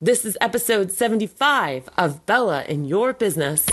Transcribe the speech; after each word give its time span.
This 0.00 0.24
is 0.24 0.38
episode 0.40 0.92
75 0.92 1.88
of 1.98 2.24
Bella 2.24 2.62
in 2.62 2.84
Your 2.84 3.12
Business. 3.12 3.66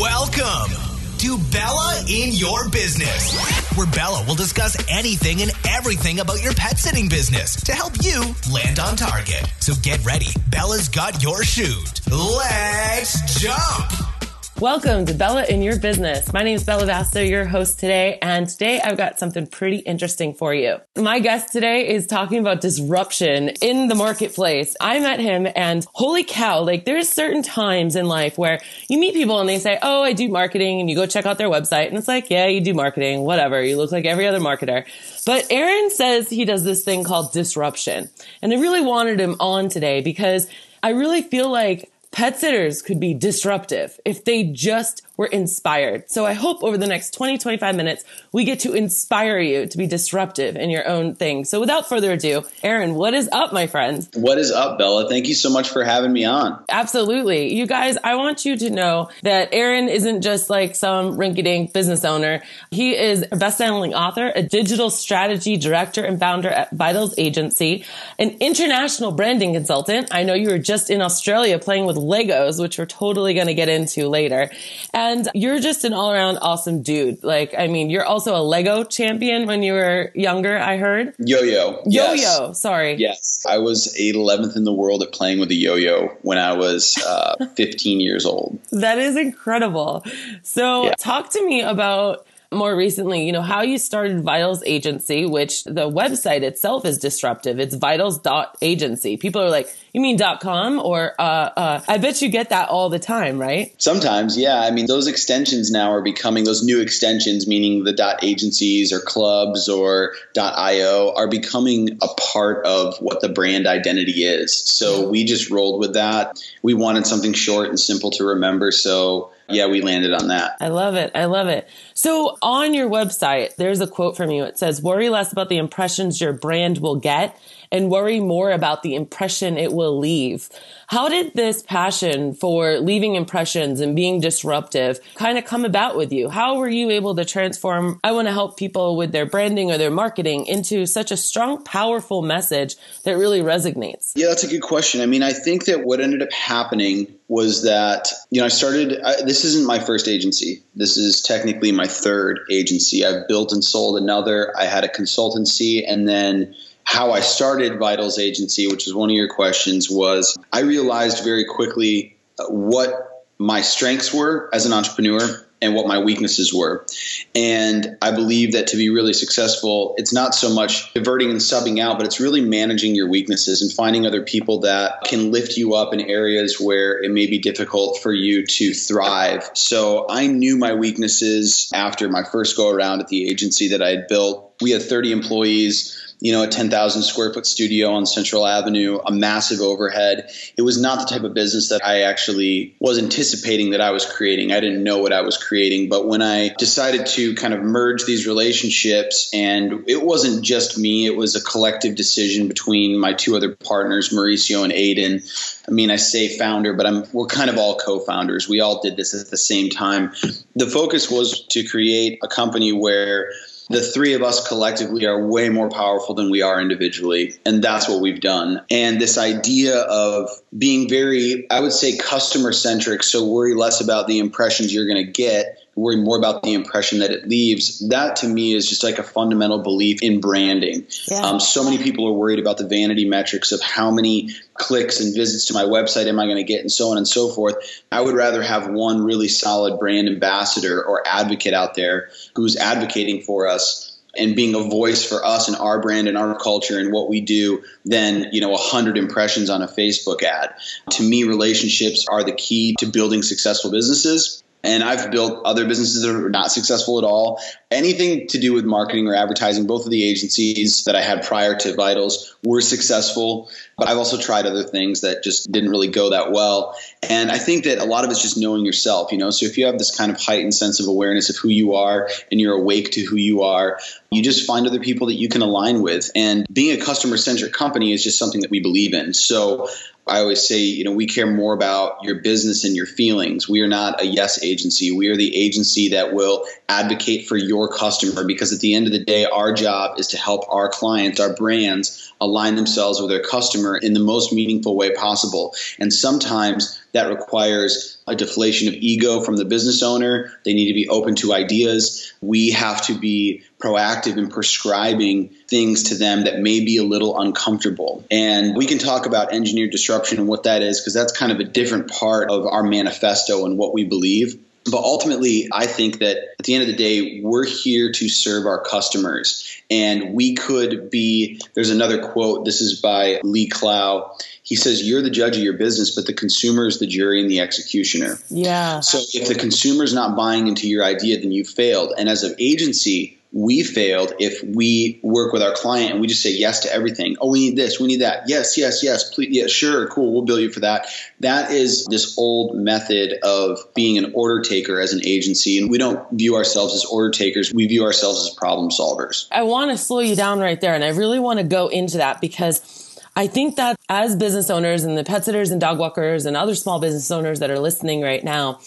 Welcome 0.00 0.74
to 1.18 1.38
Bella 1.52 2.02
in 2.10 2.32
Your 2.32 2.68
Business, 2.70 3.38
where 3.76 3.86
Bella 3.86 4.24
will 4.26 4.34
discuss 4.34 4.76
anything 4.90 5.42
and 5.42 5.52
everything 5.68 6.18
about 6.18 6.42
your 6.42 6.54
pet 6.54 6.76
sitting 6.76 7.08
business 7.08 7.54
to 7.62 7.72
help 7.72 7.92
you 8.02 8.34
land 8.52 8.80
on 8.80 8.96
target. 8.96 9.48
So 9.60 9.74
get 9.80 10.04
ready. 10.04 10.26
Bella's 10.48 10.88
got 10.88 11.22
your 11.22 11.44
shoot. 11.44 12.00
Let's 12.10 13.40
jump. 13.40 14.13
Welcome 14.60 15.04
to 15.06 15.14
Bella 15.14 15.44
in 15.46 15.62
Your 15.62 15.80
Business. 15.80 16.32
My 16.32 16.44
name 16.44 16.54
is 16.54 16.62
Bella 16.62 16.86
Vasta, 16.86 17.26
your 17.26 17.44
host 17.44 17.80
today, 17.80 18.20
and 18.22 18.48
today 18.48 18.80
I've 18.80 18.96
got 18.96 19.18
something 19.18 19.48
pretty 19.48 19.78
interesting 19.78 20.32
for 20.32 20.54
you. 20.54 20.76
My 20.96 21.18
guest 21.18 21.52
today 21.52 21.88
is 21.88 22.06
talking 22.06 22.38
about 22.38 22.60
disruption 22.60 23.48
in 23.60 23.88
the 23.88 23.96
marketplace. 23.96 24.76
I 24.80 25.00
met 25.00 25.18
him 25.18 25.48
and 25.56 25.84
holy 25.92 26.22
cow, 26.22 26.60
like 26.60 26.84
there's 26.84 27.08
certain 27.08 27.42
times 27.42 27.96
in 27.96 28.06
life 28.06 28.38
where 28.38 28.60
you 28.88 28.96
meet 28.96 29.14
people 29.14 29.40
and 29.40 29.48
they 29.48 29.58
say, 29.58 29.76
Oh, 29.82 30.04
I 30.04 30.12
do 30.12 30.28
marketing 30.28 30.78
and 30.78 30.88
you 30.88 30.94
go 30.94 31.06
check 31.06 31.26
out 31.26 31.36
their 31.36 31.50
website 31.50 31.88
and 31.88 31.98
it's 31.98 32.08
like, 32.08 32.30
yeah, 32.30 32.46
you 32.46 32.60
do 32.60 32.74
marketing, 32.74 33.22
whatever. 33.22 33.60
You 33.60 33.76
look 33.76 33.90
like 33.90 34.04
every 34.04 34.28
other 34.28 34.40
marketer. 34.40 34.86
But 35.26 35.48
Aaron 35.50 35.90
says 35.90 36.30
he 36.30 36.44
does 36.44 36.62
this 36.62 36.84
thing 36.84 37.02
called 37.02 37.32
disruption. 37.32 38.08
And 38.40 38.52
I 38.52 38.56
really 38.56 38.82
wanted 38.82 39.18
him 39.18 39.34
on 39.40 39.68
today 39.68 40.00
because 40.00 40.46
I 40.80 40.90
really 40.90 41.22
feel 41.22 41.50
like 41.50 41.90
pet 42.14 42.38
sitters 42.38 42.80
could 42.80 43.00
be 43.00 43.12
disruptive 43.12 43.98
if 44.04 44.24
they 44.24 44.44
just 44.44 45.02
were 45.16 45.26
inspired. 45.26 46.10
So 46.10 46.26
I 46.26 46.32
hope 46.32 46.64
over 46.64 46.76
the 46.76 46.86
next 46.86 47.14
20, 47.14 47.38
25 47.38 47.76
minutes, 47.76 48.04
we 48.32 48.44
get 48.44 48.60
to 48.60 48.72
inspire 48.74 49.38
you 49.38 49.66
to 49.66 49.78
be 49.78 49.86
disruptive 49.86 50.56
in 50.56 50.70
your 50.70 50.86
own 50.88 51.14
thing. 51.14 51.44
So 51.44 51.60
without 51.60 51.88
further 51.88 52.12
ado, 52.12 52.42
Aaron, 52.62 52.94
what 52.94 53.14
is 53.14 53.28
up, 53.30 53.52
my 53.52 53.66
friend? 53.66 54.08
What 54.14 54.38
is 54.38 54.50
up, 54.50 54.78
Bella? 54.78 55.08
Thank 55.08 55.28
you 55.28 55.34
so 55.34 55.50
much 55.50 55.70
for 55.70 55.84
having 55.84 56.12
me 56.12 56.24
on. 56.24 56.64
Absolutely. 56.68 57.54
You 57.54 57.66
guys, 57.66 57.96
I 58.02 58.16
want 58.16 58.44
you 58.44 58.56
to 58.56 58.70
know 58.70 59.08
that 59.22 59.50
Aaron 59.52 59.88
isn't 59.88 60.22
just 60.22 60.50
like 60.50 60.74
some 60.74 61.16
rinky 61.16 61.44
dink 61.44 61.72
business 61.72 62.04
owner. 62.04 62.42
He 62.70 62.96
is 62.96 63.24
a 63.30 63.36
best-selling 63.36 63.94
author, 63.94 64.32
a 64.34 64.42
digital 64.42 64.90
strategy 64.90 65.56
director 65.56 66.04
and 66.04 66.18
founder 66.18 66.48
at 66.48 66.70
Vitals 66.72 67.14
Agency, 67.18 67.84
an 68.18 68.30
international 68.40 69.12
branding 69.12 69.52
consultant. 69.54 70.08
I 70.10 70.24
know 70.24 70.34
you 70.34 70.50
were 70.50 70.58
just 70.58 70.90
in 70.90 71.02
Australia 71.02 71.58
playing 71.58 71.86
with 71.86 71.96
Legos, 71.96 72.60
which 72.60 72.78
we're 72.78 72.86
totally 72.86 73.34
going 73.34 73.46
to 73.46 73.54
get 73.54 73.68
into 73.68 74.08
later. 74.08 74.50
And 74.92 75.03
you're 75.34 75.60
just 75.60 75.84
an 75.84 75.92
all 75.92 76.12
around 76.12 76.38
awesome 76.38 76.82
dude. 76.82 77.22
Like, 77.22 77.54
I 77.56 77.66
mean, 77.66 77.90
you're 77.90 78.04
also 78.04 78.36
a 78.36 78.42
Lego 78.42 78.84
champion 78.84 79.46
when 79.46 79.62
you 79.62 79.72
were 79.72 80.10
younger, 80.14 80.58
I 80.58 80.76
heard. 80.76 81.14
Yo 81.18 81.40
yo. 81.40 81.82
Yo 81.86 82.12
yo, 82.12 82.52
sorry. 82.52 82.94
Yes. 82.94 83.44
I 83.48 83.58
was 83.58 83.94
11th 83.98 84.56
in 84.56 84.64
the 84.64 84.72
world 84.72 85.02
at 85.02 85.12
playing 85.12 85.40
with 85.40 85.50
a 85.50 85.54
yo 85.54 85.74
yo 85.74 86.08
when 86.22 86.38
I 86.38 86.52
was 86.54 86.96
uh, 87.06 87.46
15 87.56 88.00
years 88.00 88.24
old. 88.26 88.58
That 88.72 88.98
is 88.98 89.16
incredible. 89.16 90.04
So, 90.42 90.84
yeah. 90.84 90.94
talk 90.98 91.30
to 91.30 91.46
me 91.46 91.62
about 91.62 92.26
more 92.56 92.74
recently, 92.74 93.26
you 93.26 93.32
know, 93.32 93.42
how 93.42 93.62
you 93.62 93.78
started 93.78 94.22
Vitals 94.22 94.62
Agency, 94.64 95.26
which 95.26 95.64
the 95.64 95.88
website 95.90 96.42
itself 96.42 96.84
is 96.84 96.98
disruptive. 96.98 97.58
It's 97.58 97.74
vitals.agency. 97.74 99.16
People 99.16 99.42
are 99.42 99.50
like, 99.50 99.74
you 99.92 100.00
mean 100.00 100.18
.com 100.40 100.80
or 100.80 101.14
uh, 101.20 101.50
uh, 101.56 101.80
I 101.86 101.98
bet 101.98 102.20
you 102.20 102.28
get 102.28 102.50
that 102.50 102.68
all 102.68 102.88
the 102.88 102.98
time, 102.98 103.38
right? 103.38 103.74
Sometimes, 103.78 104.36
yeah. 104.36 104.60
I 104.60 104.72
mean, 104.72 104.86
those 104.86 105.06
extensions 105.06 105.70
now 105.70 105.92
are 105.92 106.02
becoming 106.02 106.44
those 106.44 106.64
new 106.64 106.80
extensions, 106.80 107.46
meaning 107.46 107.84
the 107.84 107.92
dot 107.92 108.24
agencies 108.24 108.92
or 108.92 109.00
clubs 109.00 109.68
or 109.68 110.14
.io 110.36 111.12
are 111.14 111.28
becoming 111.28 111.98
a 112.02 112.08
part 112.32 112.66
of 112.66 112.96
what 112.98 113.20
the 113.20 113.28
brand 113.28 113.66
identity 113.66 114.24
is. 114.24 114.52
So 114.52 115.08
we 115.08 115.24
just 115.24 115.50
rolled 115.50 115.78
with 115.78 115.94
that. 115.94 116.40
We 116.62 116.74
wanted 116.74 117.06
something 117.06 117.32
short 117.32 117.68
and 117.68 117.78
simple 117.78 118.10
to 118.12 118.24
remember. 118.24 118.72
So 118.72 119.30
yeah, 119.48 119.66
we 119.66 119.82
landed 119.82 120.14
on 120.14 120.28
that. 120.28 120.56
I 120.60 120.68
love 120.68 120.94
it. 120.94 121.12
I 121.14 121.26
love 121.26 121.48
it. 121.48 121.68
So 121.94 122.36
on 122.42 122.74
your 122.74 122.90
website, 122.90 123.54
there's 123.56 123.80
a 123.80 123.86
quote 123.86 124.16
from 124.16 124.30
you. 124.30 124.42
It 124.42 124.58
says, 124.58 124.82
worry 124.82 125.08
less 125.08 125.32
about 125.32 125.48
the 125.48 125.58
impressions 125.58 126.20
your 126.20 126.32
brand 126.32 126.78
will 126.78 126.96
get 126.96 127.38
and 127.70 127.90
worry 127.90 128.20
more 128.20 128.50
about 128.50 128.82
the 128.82 128.94
impression 128.94 129.56
it 129.56 129.72
will 129.72 129.98
leave. 129.98 130.48
How 130.88 131.08
did 131.08 131.34
this 131.34 131.62
passion 131.62 132.34
for 132.34 132.78
leaving 132.78 133.14
impressions 133.14 133.80
and 133.80 133.96
being 133.96 134.20
disruptive 134.20 135.00
kind 135.14 135.38
of 135.38 135.44
come 135.44 135.64
about 135.64 135.96
with 135.96 136.12
you? 136.12 136.28
How 136.28 136.58
were 136.58 136.68
you 136.68 136.90
able 136.90 137.14
to 137.16 137.24
transform, 137.24 138.00
I 138.04 138.12
want 138.12 138.28
to 138.28 138.32
help 138.32 138.56
people 138.56 138.96
with 138.96 139.12
their 139.12 139.26
branding 139.26 139.70
or 139.70 139.78
their 139.78 139.90
marketing 139.90 140.46
into 140.46 140.86
such 140.86 141.10
a 141.10 141.16
strong, 141.16 141.64
powerful 141.64 142.22
message 142.22 142.76
that 143.04 143.16
really 143.16 143.40
resonates? 143.40 144.12
Yeah, 144.14 144.28
that's 144.28 144.44
a 144.44 144.48
good 144.48 144.62
question. 144.62 145.00
I 145.00 145.06
mean, 145.06 145.22
I 145.22 145.32
think 145.32 145.64
that 145.64 145.84
what 145.84 146.00
ended 146.00 146.22
up 146.22 146.32
happening 146.32 147.12
was 147.26 147.64
that, 147.64 148.12
you 148.30 148.40
know, 148.40 148.44
I 148.44 148.50
started, 148.50 149.00
I, 149.00 149.22
this 149.22 149.44
isn't 149.44 149.66
my 149.66 149.78
first 149.78 150.06
agency. 150.06 150.62
This 150.76 150.96
is 150.96 151.22
technically 151.22 151.72
my 151.72 151.83
third 151.86 152.40
agency. 152.50 153.04
I've 153.04 153.26
built 153.28 153.52
and 153.52 153.64
sold 153.64 154.00
another. 154.00 154.52
I 154.56 154.64
had 154.64 154.84
a 154.84 154.88
consultancy 154.88 155.84
and 155.86 156.08
then 156.08 156.54
how 156.84 157.12
I 157.12 157.20
started 157.20 157.78
Vitals 157.78 158.18
Agency, 158.18 158.66
which 158.66 158.86
is 158.86 158.94
one 158.94 159.10
of 159.10 159.16
your 159.16 159.28
questions, 159.28 159.90
was 159.90 160.36
I 160.52 160.60
realized 160.60 161.24
very 161.24 161.44
quickly 161.44 162.16
uh, 162.38 162.44
what 162.48 163.24
my 163.38 163.62
strengths 163.62 164.12
were 164.12 164.48
as 164.52 164.66
an 164.66 164.72
entrepreneur 164.72 165.43
and 165.64 165.74
what 165.74 165.86
my 165.86 165.98
weaknesses 165.98 166.52
were. 166.52 166.86
And 167.34 167.96
I 168.02 168.12
believe 168.12 168.52
that 168.52 168.68
to 168.68 168.76
be 168.76 168.90
really 168.90 169.14
successful, 169.14 169.94
it's 169.96 170.12
not 170.12 170.34
so 170.34 170.54
much 170.54 170.92
diverting 170.92 171.30
and 171.30 171.40
subbing 171.40 171.80
out, 171.80 171.96
but 171.96 172.06
it's 172.06 172.20
really 172.20 172.42
managing 172.42 172.94
your 172.94 173.08
weaknesses 173.08 173.62
and 173.62 173.72
finding 173.72 174.06
other 174.06 174.22
people 174.22 174.60
that 174.60 175.04
can 175.04 175.32
lift 175.32 175.56
you 175.56 175.74
up 175.74 175.92
in 175.94 176.00
areas 176.00 176.60
where 176.60 177.02
it 177.02 177.10
may 177.10 177.26
be 177.26 177.38
difficult 177.38 177.98
for 178.02 178.12
you 178.12 178.44
to 178.46 178.74
thrive. 178.74 179.50
So 179.54 180.06
I 180.08 180.26
knew 180.26 180.58
my 180.58 180.74
weaknesses 180.74 181.70
after 181.74 182.08
my 182.08 182.22
first 182.22 182.56
go 182.56 182.70
around 182.70 183.00
at 183.00 183.08
the 183.08 183.28
agency 183.28 183.68
that 183.68 183.82
I 183.82 183.90
had 183.90 184.06
built. 184.06 184.54
We 184.60 184.70
had 184.70 184.82
30 184.82 185.12
employees 185.12 186.13
you 186.24 186.32
know, 186.32 186.42
a 186.42 186.48
10,000 186.48 187.02
square 187.02 187.34
foot 187.34 187.44
studio 187.44 187.90
on 187.90 188.06
Central 188.06 188.46
Avenue, 188.46 188.98
a 189.04 189.12
massive 189.12 189.60
overhead. 189.60 190.30
It 190.56 190.62
was 190.62 190.80
not 190.80 191.00
the 191.00 191.04
type 191.04 191.22
of 191.22 191.34
business 191.34 191.68
that 191.68 191.84
I 191.84 192.04
actually 192.04 192.74
was 192.80 192.96
anticipating 192.96 193.72
that 193.72 193.82
I 193.82 193.90
was 193.90 194.10
creating. 194.10 194.50
I 194.50 194.60
didn't 194.60 194.82
know 194.82 194.96
what 194.96 195.12
I 195.12 195.20
was 195.20 195.36
creating. 195.36 195.90
But 195.90 196.08
when 196.08 196.22
I 196.22 196.54
decided 196.56 197.04
to 197.08 197.34
kind 197.34 197.52
of 197.52 197.60
merge 197.60 198.06
these 198.06 198.26
relationships, 198.26 199.28
and 199.34 199.84
it 199.86 200.02
wasn't 200.02 200.42
just 200.42 200.78
me, 200.78 201.04
it 201.04 201.14
was 201.14 201.36
a 201.36 201.42
collective 201.42 201.94
decision 201.94 202.48
between 202.48 202.98
my 202.98 203.12
two 203.12 203.36
other 203.36 203.54
partners, 203.54 204.08
Mauricio 204.08 204.64
and 204.64 204.72
Aiden. 204.72 205.30
I 205.68 205.72
mean, 205.72 205.90
I 205.90 205.96
say 205.96 206.38
founder, 206.38 206.72
but 206.72 206.86
I'm, 206.86 207.04
we're 207.12 207.26
kind 207.26 207.50
of 207.50 207.58
all 207.58 207.76
co 207.76 207.98
founders. 207.98 208.48
We 208.48 208.60
all 208.60 208.80
did 208.80 208.96
this 208.96 209.12
at 209.12 209.30
the 209.30 209.36
same 209.36 209.68
time. 209.68 210.12
The 210.56 210.70
focus 210.70 211.10
was 211.10 211.46
to 211.48 211.64
create 211.64 212.20
a 212.22 212.28
company 212.28 212.72
where 212.72 213.30
the 213.70 213.82
three 213.82 214.14
of 214.14 214.22
us 214.22 214.46
collectively 214.46 215.06
are 215.06 215.26
way 215.26 215.48
more 215.48 215.70
powerful 215.70 216.14
than 216.14 216.30
we 216.30 216.42
are 216.42 216.60
individually. 216.60 217.34
And 217.46 217.62
that's 217.62 217.88
what 217.88 218.00
we've 218.00 218.20
done. 218.20 218.62
And 218.70 219.00
this 219.00 219.16
idea 219.18 219.78
of 219.78 220.30
being 220.56 220.88
very, 220.88 221.46
I 221.50 221.60
would 221.60 221.72
say, 221.72 221.96
customer 221.96 222.52
centric, 222.52 223.02
so 223.02 223.26
worry 223.26 223.54
less 223.54 223.80
about 223.80 224.06
the 224.06 224.18
impressions 224.18 224.72
you're 224.72 224.86
going 224.86 225.04
to 225.04 225.12
get 225.12 225.58
worry 225.76 225.96
more 225.96 226.16
about 226.16 226.42
the 226.42 226.54
impression 226.54 227.00
that 227.00 227.10
it 227.10 227.28
leaves. 227.28 227.86
That 227.88 228.16
to 228.16 228.28
me 228.28 228.54
is 228.54 228.68
just 228.68 228.84
like 228.84 228.98
a 228.98 229.02
fundamental 229.02 229.58
belief 229.58 230.02
in 230.02 230.20
branding. 230.20 230.86
Yeah. 231.10 231.20
Um, 231.20 231.40
so 231.40 231.64
many 231.64 231.78
people 231.78 232.06
are 232.06 232.12
worried 232.12 232.38
about 232.38 232.58
the 232.58 232.66
vanity 232.66 233.08
metrics 233.08 233.52
of 233.52 233.60
how 233.60 233.90
many 233.90 234.30
clicks 234.54 235.00
and 235.00 235.14
visits 235.14 235.46
to 235.46 235.54
my 235.54 235.64
website 235.64 236.06
am 236.06 236.20
I 236.20 236.26
going 236.26 236.36
to 236.36 236.44
get, 236.44 236.60
and 236.60 236.70
so 236.70 236.90
on 236.90 236.96
and 236.96 237.08
so 237.08 237.28
forth. 237.28 237.56
I 237.90 238.00
would 238.00 238.14
rather 238.14 238.42
have 238.42 238.68
one 238.68 239.04
really 239.04 239.28
solid 239.28 239.78
brand 239.78 240.08
ambassador 240.08 240.82
or 240.82 241.02
advocate 241.06 241.54
out 241.54 241.74
there 241.74 242.10
who's 242.34 242.56
advocating 242.56 243.22
for 243.22 243.48
us 243.48 243.90
and 244.16 244.36
being 244.36 244.54
a 244.54 244.60
voice 244.60 245.04
for 245.04 245.24
us 245.24 245.48
and 245.48 245.56
our 245.56 245.80
brand 245.80 246.06
and 246.06 246.16
our 246.16 246.38
culture 246.38 246.78
and 246.78 246.92
what 246.92 247.08
we 247.08 247.20
do 247.20 247.64
than 247.84 248.28
you 248.30 248.40
know 248.40 248.54
a 248.54 248.58
hundred 248.58 248.96
impressions 248.96 249.50
on 249.50 249.60
a 249.60 249.66
Facebook 249.66 250.22
ad. 250.22 250.54
To 250.90 251.02
me, 251.02 251.24
relationships 251.24 252.06
are 252.08 252.22
the 252.22 252.32
key 252.32 252.76
to 252.78 252.86
building 252.86 253.22
successful 253.22 253.72
businesses. 253.72 254.43
And 254.64 254.82
I've 254.82 255.10
built 255.10 255.44
other 255.44 255.66
businesses 255.66 256.02
that 256.02 256.10
are 256.10 256.30
not 256.30 256.50
successful 256.50 256.98
at 256.98 257.04
all. 257.04 257.40
Anything 257.70 258.26
to 258.28 258.38
do 258.38 258.54
with 258.54 258.64
marketing 258.64 259.06
or 259.06 259.14
advertising, 259.14 259.66
both 259.66 259.84
of 259.84 259.90
the 259.90 260.02
agencies 260.02 260.84
that 260.84 260.96
I 260.96 261.02
had 261.02 261.22
prior 261.22 261.54
to 261.56 261.74
Vitals 261.74 262.34
were 262.42 262.62
successful. 262.62 263.50
But 263.76 263.88
I've 263.88 263.98
also 263.98 264.16
tried 264.16 264.46
other 264.46 264.62
things 264.62 265.02
that 265.02 265.22
just 265.22 265.52
didn't 265.52 265.68
really 265.68 265.88
go 265.88 266.10
that 266.10 266.32
well. 266.32 266.78
And 267.02 267.30
I 267.30 267.38
think 267.38 267.64
that 267.64 267.78
a 267.78 267.84
lot 267.84 268.04
of 268.04 268.10
it's 268.10 268.22
just 268.22 268.38
knowing 268.38 268.64
yourself, 268.64 269.12
you 269.12 269.18
know. 269.18 269.30
So 269.30 269.44
if 269.44 269.58
you 269.58 269.66
have 269.66 269.76
this 269.76 269.94
kind 269.94 270.10
of 270.10 270.18
heightened 270.18 270.54
sense 270.54 270.80
of 270.80 270.86
awareness 270.86 271.28
of 271.28 271.36
who 271.36 271.50
you 271.50 271.74
are 271.74 272.08
and 272.30 272.40
you're 272.40 272.56
awake 272.56 272.92
to 272.92 273.04
who 273.04 273.16
you 273.16 273.42
are, 273.42 273.80
you 274.10 274.22
just 274.22 274.46
find 274.46 274.66
other 274.66 274.80
people 274.80 275.08
that 275.08 275.16
you 275.16 275.28
can 275.28 275.42
align 275.42 275.82
with. 275.82 276.10
And 276.14 276.46
being 276.50 276.80
a 276.80 276.82
customer 276.82 277.18
centric 277.18 277.52
company 277.52 277.92
is 277.92 278.02
just 278.02 278.18
something 278.18 278.40
that 278.40 278.50
we 278.50 278.60
believe 278.60 278.94
in. 278.94 279.12
So 279.12 279.68
I 280.06 280.20
always 280.20 280.46
say, 280.46 280.58
you 280.58 280.84
know, 280.84 280.92
we 280.92 281.06
care 281.06 281.26
more 281.26 281.54
about 281.54 282.02
your 282.02 282.16
business 282.16 282.64
and 282.64 282.76
your 282.76 282.86
feelings. 282.86 283.48
We 283.48 283.62
are 283.62 283.68
not 283.68 284.02
a 284.02 284.06
yes 284.06 284.42
agency. 284.42 284.90
We 284.90 285.08
are 285.08 285.16
the 285.16 285.34
agency 285.34 285.90
that 285.90 286.12
will 286.12 286.44
advocate 286.68 287.26
for 287.26 287.36
your 287.36 287.68
customer 287.72 288.24
because 288.24 288.52
at 288.52 288.60
the 288.60 288.74
end 288.74 288.86
of 288.86 288.92
the 288.92 289.02
day, 289.02 289.24
our 289.24 289.52
job 289.52 289.98
is 289.98 290.08
to 290.08 290.18
help 290.18 290.44
our 290.50 290.68
clients, 290.68 291.20
our 291.20 291.34
brands 291.34 292.12
align 292.20 292.54
themselves 292.54 293.00
with 293.00 293.10
their 293.10 293.22
customer 293.22 293.76
in 293.76 293.94
the 293.94 294.00
most 294.00 294.32
meaningful 294.32 294.76
way 294.76 294.92
possible. 294.94 295.54
And 295.78 295.92
sometimes 295.92 296.80
that 296.92 297.08
requires 297.08 297.98
a 298.06 298.14
deflation 298.14 298.68
of 298.68 298.74
ego 298.74 299.20
from 299.20 299.36
the 299.36 299.44
business 299.44 299.82
owner. 299.82 300.30
They 300.44 300.54
need 300.54 300.68
to 300.68 300.74
be 300.74 300.88
open 300.88 301.14
to 301.16 301.32
ideas. 301.32 302.12
We 302.20 302.50
have 302.50 302.86
to 302.86 302.98
be 302.98 303.42
proactive 303.64 304.18
in 304.18 304.28
prescribing 304.28 305.30
things 305.48 305.84
to 305.84 305.94
them 305.94 306.24
that 306.24 306.38
may 306.38 306.64
be 306.64 306.76
a 306.76 306.84
little 306.84 307.18
uncomfortable. 307.18 308.04
And 308.10 308.54
we 308.56 308.66
can 308.66 308.78
talk 308.78 309.06
about 309.06 309.32
engineered 309.32 309.70
disruption 309.70 310.18
and 310.18 310.28
what 310.28 310.42
that 310.42 310.62
is 310.62 310.80
because 310.80 310.94
that's 310.94 311.16
kind 311.16 311.32
of 311.32 311.40
a 311.40 311.44
different 311.44 311.90
part 311.90 312.30
of 312.30 312.46
our 312.46 312.62
manifesto 312.62 313.46
and 313.46 313.56
what 313.56 313.72
we 313.72 313.84
believe. 313.84 314.38
But 314.64 314.82
ultimately, 314.82 315.48
I 315.52 315.66
think 315.66 315.98
that 315.98 316.16
at 316.38 316.44
the 316.44 316.54
end 316.54 316.62
of 316.62 316.68
the 316.68 316.76
day, 316.76 317.20
we're 317.22 317.44
here 317.44 317.92
to 317.92 318.08
serve 318.08 318.46
our 318.46 318.62
customers. 318.62 319.60
And 319.70 320.14
we 320.14 320.34
could 320.34 320.90
be, 320.90 321.40
there's 321.54 321.70
another 321.70 322.08
quote, 322.08 322.44
this 322.44 322.62
is 322.62 322.80
by 322.80 323.20
Lee 323.22 323.46
Clow. 323.46 324.16
He 324.42 324.56
says, 324.56 324.86
You're 324.86 325.02
the 325.02 325.10
judge 325.10 325.36
of 325.36 325.42
your 325.42 325.54
business, 325.54 325.94
but 325.94 326.06
the 326.06 326.14
consumer 326.14 326.66
is 326.66 326.78
the 326.78 326.86
jury 326.86 327.20
and 327.20 327.30
the 327.30 327.40
executioner. 327.40 328.18
Yeah. 328.30 328.80
So 328.80 329.00
if 329.12 329.28
the 329.28 329.34
consumer's 329.34 329.92
not 329.92 330.16
buying 330.16 330.48
into 330.48 330.68
your 330.68 330.84
idea, 330.84 331.20
then 331.20 331.32
you 331.32 331.44
failed. 331.44 331.92
And 331.98 332.08
as 332.08 332.22
an 332.22 332.34
agency, 332.38 333.18
we 333.34 333.64
failed 333.64 334.14
if 334.20 334.42
we 334.44 335.00
work 335.02 335.32
with 335.32 335.42
our 335.42 335.52
client 335.52 335.90
and 335.90 336.00
we 336.00 336.06
just 336.06 336.22
say 336.22 336.30
yes 336.30 336.60
to 336.60 336.72
everything. 336.72 337.16
Oh, 337.20 337.32
we 337.32 337.50
need 337.50 337.56
this, 337.56 337.80
we 337.80 337.88
need 337.88 338.00
that. 338.00 338.28
Yes, 338.28 338.56
yes, 338.56 338.84
yes. 338.84 339.12
Please, 339.12 339.30
yeah, 339.30 339.48
sure, 339.48 339.88
cool. 339.88 340.12
We'll 340.12 340.22
bill 340.22 340.38
you 340.38 340.50
for 340.50 340.60
that. 340.60 340.86
That 341.18 341.50
is 341.50 341.84
this 341.86 342.16
old 342.16 342.56
method 342.56 343.18
of 343.24 343.58
being 343.74 343.98
an 343.98 344.12
order 344.14 344.40
taker 344.40 344.80
as 344.80 344.92
an 344.92 345.04
agency, 345.04 345.58
and 345.58 345.68
we 345.68 345.78
don't 345.78 346.08
view 346.12 346.36
ourselves 346.36 346.74
as 346.74 346.84
order 346.84 347.10
takers. 347.10 347.52
We 347.52 347.66
view 347.66 347.82
ourselves 347.82 348.24
as 348.24 348.34
problem 348.34 348.70
solvers. 348.70 349.26
I 349.32 349.42
want 349.42 349.72
to 349.72 349.78
slow 349.78 349.98
you 349.98 350.14
down 350.14 350.38
right 350.38 350.60
there, 350.60 350.74
and 350.74 350.84
I 350.84 350.90
really 350.90 351.18
want 351.18 351.40
to 351.40 351.44
go 351.44 351.68
into 351.68 351.98
that 351.98 352.20
because. 352.20 352.80
I 353.16 353.28
think 353.28 353.54
that 353.54 353.76
as 353.88 354.16
business 354.16 354.50
owners 354.50 354.82
and 354.82 354.98
the 354.98 355.04
pet 355.04 355.24
sitters 355.24 355.52
and 355.52 355.60
dog 355.60 355.78
walkers 355.78 356.26
and 356.26 356.36
other 356.36 356.56
small 356.56 356.80
business 356.80 357.12
owners 357.12 357.38
that 357.38 357.48
are 357.48 357.60
listening 357.60 358.02
right 358.02 358.24
now, 358.24 358.58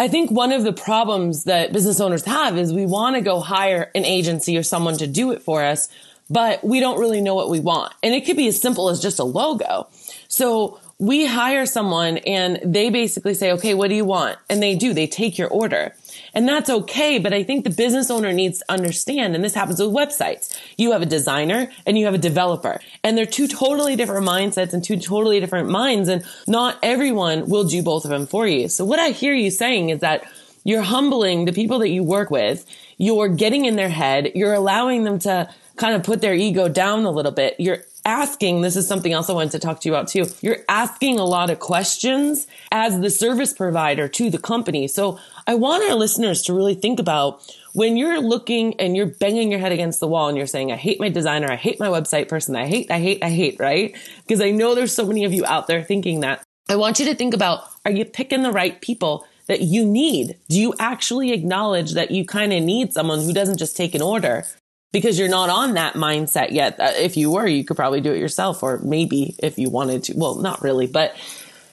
I 0.00 0.08
think 0.08 0.30
one 0.30 0.50
of 0.50 0.62
the 0.62 0.72
problems 0.72 1.44
that 1.44 1.74
business 1.74 2.00
owners 2.00 2.24
have 2.24 2.56
is 2.56 2.72
we 2.72 2.86
want 2.86 3.16
to 3.16 3.20
go 3.20 3.38
hire 3.38 3.90
an 3.94 4.06
agency 4.06 4.56
or 4.56 4.62
someone 4.62 4.96
to 4.96 5.06
do 5.06 5.30
it 5.32 5.42
for 5.42 5.62
us, 5.62 5.90
but 6.30 6.64
we 6.64 6.80
don't 6.80 6.98
really 6.98 7.20
know 7.20 7.34
what 7.34 7.50
we 7.50 7.60
want. 7.60 7.92
And 8.02 8.14
it 8.14 8.24
could 8.24 8.38
be 8.38 8.48
as 8.48 8.58
simple 8.58 8.88
as 8.88 9.02
just 9.02 9.18
a 9.18 9.24
logo. 9.24 9.88
So 10.26 10.80
we 10.98 11.26
hire 11.26 11.66
someone 11.66 12.16
and 12.16 12.60
they 12.64 12.88
basically 12.88 13.34
say, 13.34 13.52
okay, 13.52 13.74
what 13.74 13.90
do 13.90 13.94
you 13.94 14.06
want? 14.06 14.38
And 14.48 14.62
they 14.62 14.74
do, 14.74 14.94
they 14.94 15.06
take 15.06 15.36
your 15.36 15.48
order. 15.48 15.94
And 16.34 16.48
that's 16.48 16.70
okay. 16.70 17.18
But 17.18 17.32
I 17.32 17.42
think 17.42 17.64
the 17.64 17.70
business 17.70 18.10
owner 18.10 18.32
needs 18.32 18.58
to 18.58 18.64
understand, 18.68 19.34
and 19.34 19.44
this 19.44 19.54
happens 19.54 19.80
with 19.80 19.90
websites. 19.90 20.56
You 20.76 20.92
have 20.92 21.02
a 21.02 21.06
designer 21.06 21.70
and 21.86 21.98
you 21.98 22.04
have 22.06 22.14
a 22.14 22.18
developer 22.18 22.80
and 23.02 23.16
they're 23.16 23.26
two 23.26 23.48
totally 23.48 23.96
different 23.96 24.26
mindsets 24.26 24.72
and 24.72 24.84
two 24.84 24.96
totally 24.98 25.40
different 25.40 25.68
minds. 25.68 26.08
And 26.08 26.24
not 26.46 26.78
everyone 26.82 27.48
will 27.48 27.64
do 27.64 27.82
both 27.82 28.04
of 28.04 28.10
them 28.10 28.26
for 28.26 28.46
you. 28.46 28.68
So 28.68 28.84
what 28.84 28.98
I 28.98 29.10
hear 29.10 29.34
you 29.34 29.50
saying 29.50 29.90
is 29.90 30.00
that 30.00 30.24
you're 30.64 30.82
humbling 30.82 31.46
the 31.46 31.52
people 31.52 31.78
that 31.78 31.88
you 31.88 32.02
work 32.02 32.30
with. 32.30 32.66
You're 32.98 33.28
getting 33.28 33.64
in 33.64 33.76
their 33.76 33.88
head. 33.88 34.32
You're 34.34 34.52
allowing 34.52 35.04
them 35.04 35.18
to 35.20 35.48
kind 35.76 35.94
of 35.94 36.02
put 36.02 36.20
their 36.20 36.34
ego 36.34 36.68
down 36.68 37.04
a 37.04 37.10
little 37.10 37.32
bit. 37.32 37.56
You're 37.58 37.84
asking, 38.04 38.62
this 38.62 38.76
is 38.76 38.88
something 38.88 39.12
else 39.12 39.28
I 39.28 39.34
wanted 39.34 39.52
to 39.52 39.58
talk 39.58 39.80
to 39.80 39.88
you 39.88 39.94
about 39.94 40.08
too. 40.08 40.26
You're 40.40 40.64
asking 40.68 41.18
a 41.18 41.24
lot 41.24 41.50
of 41.50 41.58
questions 41.58 42.46
as 42.72 42.98
the 43.00 43.10
service 43.10 43.52
provider 43.52 44.08
to 44.08 44.30
the 44.30 44.38
company. 44.38 44.88
So 44.88 45.18
I 45.46 45.54
want 45.54 45.88
our 45.90 45.96
listeners 45.96 46.42
to 46.42 46.54
really 46.54 46.74
think 46.74 46.98
about 46.98 47.42
when 47.74 47.96
you're 47.96 48.20
looking 48.20 48.78
and 48.80 48.96
you're 48.96 49.06
banging 49.06 49.50
your 49.50 49.60
head 49.60 49.72
against 49.72 50.00
the 50.00 50.08
wall 50.08 50.28
and 50.28 50.36
you're 50.36 50.46
saying, 50.46 50.72
I 50.72 50.76
hate 50.76 50.98
my 50.98 51.08
designer. 51.08 51.50
I 51.50 51.56
hate 51.56 51.78
my 51.78 51.88
website 51.88 52.28
person. 52.28 52.56
I 52.56 52.66
hate, 52.66 52.90
I 52.90 53.00
hate, 53.00 53.22
I 53.22 53.30
hate, 53.30 53.60
right? 53.60 53.94
Because 54.22 54.40
I 54.40 54.50
know 54.50 54.74
there's 54.74 54.94
so 54.94 55.06
many 55.06 55.24
of 55.24 55.32
you 55.32 55.44
out 55.44 55.66
there 55.66 55.82
thinking 55.82 56.20
that. 56.20 56.42
I 56.68 56.76
want 56.76 57.00
you 57.00 57.06
to 57.06 57.14
think 57.14 57.34
about, 57.34 57.64
are 57.84 57.90
you 57.90 58.04
picking 58.04 58.42
the 58.42 58.52
right 58.52 58.80
people 58.80 59.26
that 59.46 59.60
you 59.60 59.84
need? 59.84 60.38
Do 60.48 60.58
you 60.58 60.74
actually 60.78 61.32
acknowledge 61.32 61.94
that 61.94 62.12
you 62.12 62.24
kind 62.24 62.52
of 62.52 62.62
need 62.62 62.92
someone 62.92 63.20
who 63.20 63.32
doesn't 63.32 63.58
just 63.58 63.76
take 63.76 63.94
an 63.94 64.02
order? 64.02 64.44
Because 64.92 65.18
you're 65.18 65.28
not 65.28 65.50
on 65.50 65.74
that 65.74 65.94
mindset 65.94 66.50
yet. 66.50 66.78
Uh, 66.80 66.92
if 66.96 67.16
you 67.16 67.30
were, 67.30 67.46
you 67.46 67.64
could 67.64 67.76
probably 67.76 68.00
do 68.00 68.12
it 68.12 68.18
yourself, 68.18 68.62
or 68.62 68.78
maybe 68.78 69.34
if 69.38 69.58
you 69.58 69.70
wanted 69.70 70.04
to. 70.04 70.14
Well, 70.16 70.36
not 70.36 70.62
really, 70.62 70.86
but 70.86 71.14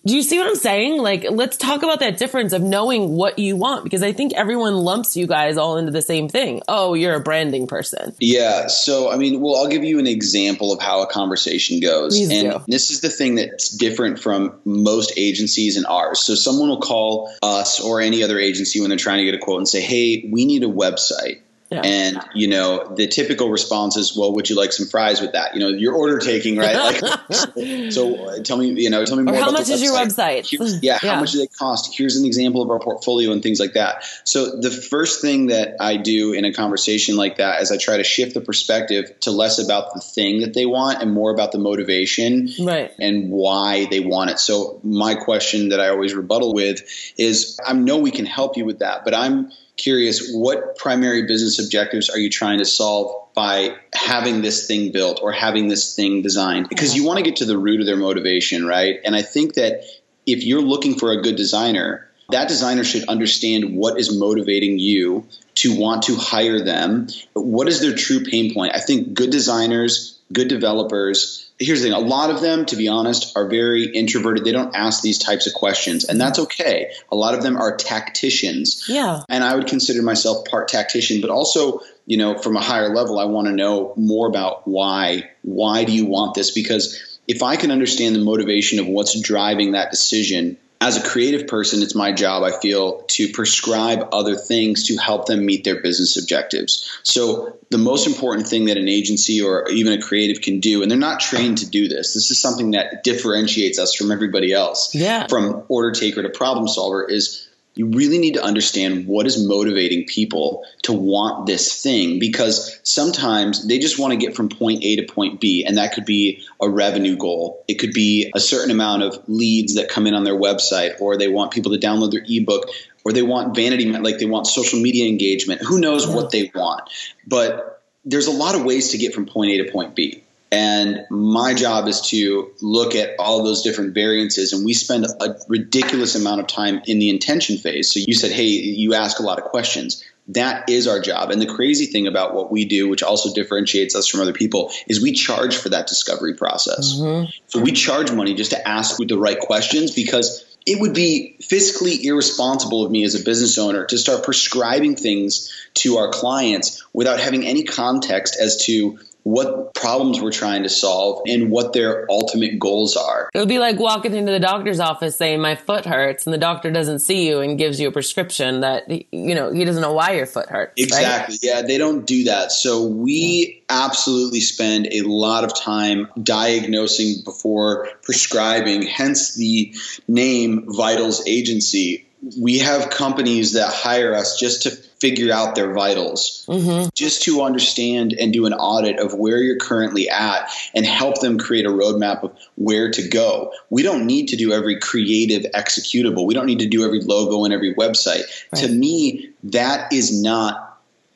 do 0.08 0.16
you 0.16 0.24
see 0.24 0.38
what 0.38 0.48
I'm 0.48 0.56
saying? 0.56 1.02
Like, 1.02 1.26
let's 1.30 1.58
talk 1.58 1.84
about 1.84 2.00
that 2.00 2.18
difference 2.18 2.54
of 2.54 2.62
knowing 2.62 3.10
what 3.10 3.40
you 3.40 3.58
want 3.58 3.84
because 3.84 4.02
I 4.02 4.14
think 4.14 4.34
everyone 4.34 4.76
lumps 4.76 5.18
you 5.18 5.28
guys 5.28 5.58
all 5.58 5.78
into 5.78 5.92
the 5.92 6.02
same 6.02 6.30
thing. 6.30 6.62
Oh, 6.70 6.94
you're 6.94 7.16
a 7.16 7.20
branding 7.20 7.68
person. 7.68 8.16
Yeah. 8.20 8.68
So, 8.68 9.12
I 9.12 9.18
mean, 9.18 9.42
well, 9.42 9.58
I'll 9.58 9.68
give 9.68 9.84
you 9.84 10.00
an 10.00 10.08
example 10.08 10.72
of 10.72 10.82
how 10.82 11.02
a 11.02 11.08
conversation 11.08 11.82
goes. 11.82 12.16
Please 12.16 12.32
and 12.32 12.52
do. 12.52 12.64
this 12.68 12.90
is 12.90 13.02
the 13.02 13.10
thing 13.10 13.36
that's 13.36 13.70
different 13.70 14.20
from 14.20 14.58
most 14.64 15.12
agencies 15.18 15.76
and 15.76 15.86
ours. 15.86 16.24
So, 16.24 16.36
someone 16.36 16.70
will 16.70 16.80
call 16.80 17.34
us 17.44 17.82
or 17.82 18.00
any 18.00 18.24
other 18.24 18.40
agency 18.40 18.80
when 18.80 18.90
they're 18.90 18.98
trying 18.98 19.18
to 19.18 19.26
get 19.26 19.36
a 19.36 19.40
quote 19.40 19.58
and 19.58 19.68
say, 19.68 19.82
hey, 19.82 20.30
we 20.32 20.46
need 20.46 20.64
a 20.64 20.68
website. 20.68 21.42
Yeah. 21.70 21.82
And 21.84 22.20
you 22.34 22.48
know 22.48 22.94
the 22.96 23.08
typical 23.08 23.50
response 23.50 23.98
is, 23.98 24.16
"Well, 24.16 24.32
would 24.36 24.50
you 24.50 24.56
like 24.56 24.72
some 24.72 24.88
fries 24.88 25.20
with 25.20 25.34
that?" 25.34 25.54
You 25.54 25.60
know, 25.60 25.68
your 25.68 25.96
order 25.96 26.18
taking, 26.18 26.56
right? 26.56 26.76
Like, 26.76 27.02
so 27.92 28.16
uh, 28.28 28.40
tell 28.42 28.56
me, 28.58 28.70
you 28.82 28.90
know, 28.90 29.04
tell 29.06 29.18
me 29.18 29.24
more. 29.24 29.34
Or 29.34 29.38
how 29.38 29.44
about 29.50 29.60
much 29.60 29.68
the 29.68 29.74
is 29.74 29.82
your 29.84 29.94
website. 29.94 30.44
website? 30.50 30.80
Yeah, 30.82 30.98
Yeah. 31.04 31.14
how 31.14 31.20
much 31.20 31.34
do 31.34 31.40
they 31.40 31.48
cost? 31.48 31.94
Here's 31.96 32.16
an 32.16 32.26
example 32.26 32.62
of 32.62 32.70
our 32.70 32.80
portfolio 32.80 33.32
and 33.34 33.44
things 33.44 33.60
like 33.60 33.74
that. 33.74 34.04
So 34.24 34.60
the 34.62 34.72
first 34.72 35.22
thing 35.22 35.48
that 35.48 35.76
I 35.82 35.98
do 35.98 36.32
in 36.34 36.46
a 36.46 36.54
conversation 36.54 37.18
like 37.18 37.38
that 37.38 37.62
is 37.62 37.72
I 37.72 37.78
try 37.78 37.98
to 37.98 38.04
shift 38.06 38.34
the 38.34 38.42
perspective 38.42 39.20
to 39.22 39.32
less 39.32 39.60
about 39.60 39.94
the 39.94 40.00
thing 40.00 40.42
that 40.42 40.54
they 40.54 40.66
want 40.66 41.02
and 41.02 41.12
more 41.14 41.32
about 41.32 41.52
the 41.52 41.60
motivation 41.60 42.50
Right. 42.62 42.92
and 43.00 43.30
why 43.30 43.88
they 43.92 44.00
want 44.00 44.30
it. 44.30 44.40
So 44.40 44.80
my 44.84 45.16
question 45.16 45.70
that 45.70 45.82
I 45.82 45.90
always 45.90 46.14
rebuttal 46.14 46.54
with 46.54 46.82
is 47.18 47.60
I 47.66 47.74
know 47.74 47.98
we 47.98 48.12
can 48.12 48.26
help 48.26 48.56
you 48.56 48.64
with 48.66 48.80
that, 48.80 49.04
but 49.04 49.14
I'm 49.14 49.52
curious 49.78 50.32
what 50.34 50.78
primary 50.78 51.24
business 51.28 51.64
objectives 51.64 52.10
are 52.10 52.18
you 52.18 52.30
trying 52.30 52.58
to 52.60 52.66
solve 52.66 53.34
by 53.34 53.76
having 53.94 54.42
this 54.42 54.68
thing 54.68 54.92
built 54.92 55.20
or 55.22 55.32
having 55.32 55.68
this 55.68 55.96
thing 55.96 56.22
designed? 56.22 56.68
Because 56.70 56.96
you 56.96 57.06
want 57.06 57.18
to 57.18 57.24
get 57.24 57.38
to 57.38 57.46
the 57.46 57.58
root 57.58 57.80
of 57.80 57.86
their 57.86 57.98
motivation, 57.98 58.66
right? 58.66 59.00
And 59.06 59.16
I 59.16 59.22
think 59.22 59.54
that 59.54 59.84
if 60.26 60.44
you're 60.44 60.62
looking 60.62 60.98
for 60.98 61.12
a 61.12 61.22
good 61.22 61.36
designer, 61.36 62.10
that 62.30 62.48
designer 62.48 62.84
should 62.84 63.08
understand 63.08 63.76
what 63.76 64.00
is 64.00 64.18
motivating 64.18 64.80
you 64.80 65.26
to 65.56 65.80
want 65.80 66.04
to 66.04 66.16
hire 66.16 66.60
them. 66.60 67.08
What 67.34 67.68
is 67.68 67.80
their 67.80 67.96
true 67.96 68.24
pain 68.24 68.54
point? 68.54 68.76
I 68.76 68.80
think 68.80 69.14
good 69.14 69.30
designers, 69.30 70.20
good 70.34 70.50
developers, 70.50 71.47
here's 71.60 71.82
the 71.82 71.90
thing. 71.90 71.94
A 71.94 72.00
lot 72.00 72.30
of 72.30 72.42
them 72.42 72.66
to 72.68 72.76
be 72.76 72.88
honest 72.88 73.36
are 73.36 73.48
very 73.48 73.86
introverted. 73.86 74.46
They 74.46 74.52
don't 74.52 74.76
ask 74.76 75.02
these 75.02 75.18
types 75.18 75.48
of 75.48 75.54
questions 75.54 76.06
and 76.06 76.20
that's 76.20 76.40
okay. 76.40 76.92
A 77.12 77.16
lot 77.16 77.34
of 77.34 77.44
them 77.44 77.58
are 77.58 77.76
tacticians. 77.76 78.86
Yeah. 78.88 79.22
and 79.30 79.44
i 79.44 79.56
would 79.56 79.68
consider 79.68 80.02
myself 80.02 80.46
part 80.48 80.68
tactician 80.68 81.22
but 81.22 81.30
also 81.30 81.82
you 82.06 82.18
know 82.18 82.38
from 82.38 82.56
a 82.56 82.62
higher 82.62 82.94
level 82.94 83.20
i 83.20 83.26
want 83.26 83.48
to 83.48 83.54
know 83.54 83.94
more 83.96 84.28
about 84.28 84.68
why. 84.68 85.30
Why 85.42 85.84
do 85.84 85.94
you 85.94 86.06
want 86.06 86.36
this? 86.36 86.52
Because 86.52 87.20
if 87.28 87.44
i 87.44 87.56
can 87.56 87.72
understand 87.72 88.16
the 88.16 88.20
motivation 88.20 88.80
of 88.80 88.88
what's 88.88 89.20
driving 89.20 89.72
that 89.72 89.92
decision 89.92 90.58
as 90.80 90.96
a 90.98 91.08
creative 91.08 91.48
person, 91.48 91.82
it's 91.82 91.96
my 91.96 92.12
job, 92.12 92.44
I 92.44 92.52
feel, 92.60 93.02
to 93.02 93.30
prescribe 93.32 94.10
other 94.12 94.36
things 94.36 94.88
to 94.88 94.98
help 94.98 95.26
them 95.26 95.46
meet 95.46 95.64
their 95.64 95.82
business 95.82 96.18
objectives. 96.22 96.88
So, 97.04 97.58
the 97.70 97.78
most 97.78 98.06
important 98.08 98.48
thing 98.48 98.66
that 98.66 98.78
an 98.78 98.88
agency 98.88 99.42
or 99.42 99.68
even 99.70 99.94
a 99.94 100.02
creative 100.02 100.42
can 100.42 100.60
do, 100.60 100.82
and 100.82 100.92
they're 100.92 100.98
not 100.98 101.20
trained 101.20 101.60
to 101.60 101.70
do 101.70 101.88
this, 101.88 102.14
this 102.14 102.30
is 102.32 102.40
something 102.40 102.72
that 102.72 103.04
differentiates 103.04 103.80
us 103.80 103.96
from 103.96 104.12
everybody 104.12 104.54
else, 104.54 104.94
Yeah. 104.94 105.28
from 105.28 105.64
order 105.68 105.92
taker 105.92 106.22
to 106.22 106.30
problem 106.30 106.68
solver, 106.68 107.04
is 107.04 107.47
you 107.78 107.88
really 107.90 108.18
need 108.18 108.34
to 108.34 108.44
understand 108.44 109.06
what 109.06 109.28
is 109.28 109.46
motivating 109.46 110.06
people 110.06 110.66
to 110.82 110.94
want 110.94 111.46
this 111.46 111.82
thing 111.82 112.18
because 112.18 112.80
sometimes 112.84 113.68
they 113.68 113.78
just 113.78 114.00
want 114.00 114.14
to 114.14 114.18
get 114.18 114.36
from 114.36 114.50
point 114.50 114.84
A 114.84 114.96
to 114.96 115.04
point 115.04 115.40
B, 115.40 115.64
and 115.64 115.78
that 115.78 115.94
could 115.94 116.06
be 116.06 116.44
a 116.60 116.68
revenue 116.68 117.16
goal. 117.16 117.64
It 117.68 117.76
could 117.76 117.94
be 117.94 118.32
a 118.34 118.40
certain 118.40 118.72
amount 118.72 119.04
of 119.04 119.24
leads 119.28 119.76
that 119.76 119.90
come 119.90 120.08
in 120.08 120.16
on 120.16 120.24
their 120.24 120.36
website, 120.36 121.00
or 121.00 121.18
they 121.18 121.28
want 121.28 121.52
people 121.52 121.72
to 121.74 121.78
download 121.78 122.12
their 122.12 122.26
ebook, 122.28 122.70
or 123.06 123.14
they 123.14 123.22
want 123.22 123.56
vanity, 123.56 123.86
like 123.86 124.18
they 124.18 124.26
want 124.26 124.48
social 124.48 124.80
media 124.80 125.08
engagement. 125.08 125.62
Who 125.62 125.80
knows 125.80 126.08
what 126.08 126.32
they 126.32 126.52
want? 126.56 126.90
But 127.28 127.84
there's 128.06 128.28
a 128.28 128.32
lot 128.32 128.56
of 128.56 128.64
ways 128.64 128.90
to 128.90 128.98
get 128.98 129.14
from 129.14 129.28
point 129.28 129.52
A 129.52 129.64
to 129.64 129.72
point 129.72 129.96
B. 129.96 130.24
And 130.52 131.06
my 131.10 131.54
job 131.54 131.88
is 131.88 132.02
to 132.10 132.52
look 132.62 132.96
at 132.96 133.16
all 133.20 133.44
those 133.44 133.64
different 133.64 133.94
variances. 133.94 134.54
And 134.54 134.64
we 134.64 134.74
spend 134.74 135.06
a 135.06 135.36
ridiculous 135.50 136.16
amount 136.16 136.40
of 136.42 136.48
time 136.48 136.82
in 136.86 137.00
the 137.00 137.10
intention 137.10 137.58
phase. 137.58 137.94
So 137.94 138.00
you 138.06 138.14
said, 138.14 138.32
hey, 138.32 138.46
you 138.46 138.94
ask 138.94 139.20
a 139.20 139.24
lot 139.24 139.40
of 139.40 139.46
questions. 139.46 140.04
that 140.30 140.70
is 140.70 140.88
our 140.88 141.00
job. 141.00 141.32
And 141.32 141.42
the 141.42 141.48
crazy 141.48 141.86
thing 141.86 142.08
about 142.08 142.34
what 142.34 142.52
we 142.52 142.66
do, 142.66 142.90
which 142.90 143.04
also 143.04 143.34
differentiates 143.34 143.96
us 143.96 144.08
from 144.08 144.22
other 144.22 144.34
people, 144.34 144.72
is 144.88 145.02
we 145.02 145.14
charge 145.14 145.56
for 145.56 145.70
that 145.70 145.88
discovery 145.88 146.34
process. 146.34 146.96
Mm-hmm. 146.96 147.30
So 147.48 147.62
we 147.62 147.72
charge 147.72 148.12
money 148.12 148.34
just 148.34 148.52
to 148.52 148.68
ask 148.68 148.98
the 148.98 149.18
right 149.18 149.40
questions 149.40 149.92
because 149.92 150.44
it 150.66 150.82
would 150.82 150.94
be 150.94 151.38
fiscally 151.42 152.04
irresponsible 152.04 152.86
of 152.86 152.92
me 152.92 153.06
as 153.06 153.16
a 153.16 153.24
business 153.24 153.58
owner 153.58 153.86
to 153.86 153.98
start 153.98 154.24
prescribing 154.24 154.98
things 154.98 155.54
to 155.76 155.96
our 155.98 156.10
clients 156.10 156.86
without 156.94 157.22
having 157.22 157.46
any 157.46 157.64
context 157.64 158.36
as 158.40 158.66
to 158.66 159.00
what 159.28 159.74
problems 159.74 160.22
we're 160.22 160.32
trying 160.32 160.64
to 160.64 160.70
solve 160.70 161.22
and 161.28 161.52
what 161.52 161.74
their 161.74 162.10
ultimate 162.10 162.58
goals 162.58 162.96
are. 162.96 163.30
It 163.34 163.40
would 163.40 163.50
be 163.50 163.60
like 163.60 163.78
walking 163.78 164.16
into 164.16 164.32
the 164.32 164.40
doctor's 164.40 164.80
office 164.80 165.18
saying 165.18 165.42
my 165.42 165.56
foot 165.56 165.86
hurts 165.86 166.26
and 166.26 166.34
the 166.34 166.38
doctor 166.38 166.72
doesn't 166.72 167.00
see 167.00 167.28
you 167.28 167.42
and 167.42 167.58
gives 167.58 167.78
you 167.78 167.90
a 167.90 167.92
prescription 167.92 168.62
that 168.62 168.90
you 168.90 169.36
know 169.36 169.52
he 169.52 169.66
doesn't 169.66 169.82
know 169.82 169.92
why 169.92 170.14
your 170.14 170.28
foot 170.28 170.48
hurts. 170.48 170.74
Exactly. 170.78 171.34
Right? 171.34 171.40
Yeah, 171.44 171.62
they 171.64 171.78
don't 171.78 172.08
do 172.08 172.24
that. 172.26 172.54
So 172.54 172.88
we 172.88 173.64
absolutely 173.68 174.40
spend 174.40 174.88
a 174.94 175.02
lot 175.02 175.44
of 175.44 175.54
time 175.54 176.08
diagnosing 176.24 177.26
before 177.26 177.90
prescribing, 178.04 178.84
hence 178.84 179.36
the 179.36 179.76
name 180.08 180.68
Vitals 180.70 181.28
Agency 181.28 182.08
we 182.42 182.60
have 182.60 182.90
companies 182.90 183.54
that 183.54 183.72
hire 183.72 184.16
us 184.16 184.40
just 184.40 184.64
to 184.64 184.72
figure 185.00 185.32
out 185.32 185.56
their 185.56 185.74
vitals, 185.74 186.46
mm-hmm. 186.48 186.90
just 186.94 187.24
to 187.24 187.42
understand 187.42 188.14
and 188.14 188.34
do 188.34 188.46
an 188.46 188.54
audit 188.54 189.00
of 189.00 189.14
where 189.14 189.38
you're 189.38 189.58
currently 189.58 190.10
at 190.10 190.50
and 190.74 190.86
help 190.86 191.22
them 191.22 191.38
create 191.38 191.66
a 191.66 191.70
roadmap 191.70 192.24
of 192.24 192.36
where 192.56 192.90
to 192.92 193.08
go. 193.08 193.52
We 193.70 193.84
don't 193.84 194.06
need 194.06 194.28
to 194.30 194.36
do 194.36 194.52
every 194.52 194.80
creative 194.80 195.52
executable. 195.52 196.26
We 196.26 196.34
don't 196.34 196.48
need 196.48 196.60
to 196.60 196.68
do 196.68 196.84
every 196.84 197.02
logo 197.02 197.46
and 197.46 197.54
every 197.54 197.76
website. 197.76 198.24
Right. 198.52 198.64
To 198.64 198.68
me, 198.70 199.30
that 199.44 199.94
is 199.94 200.20
not 200.22 200.68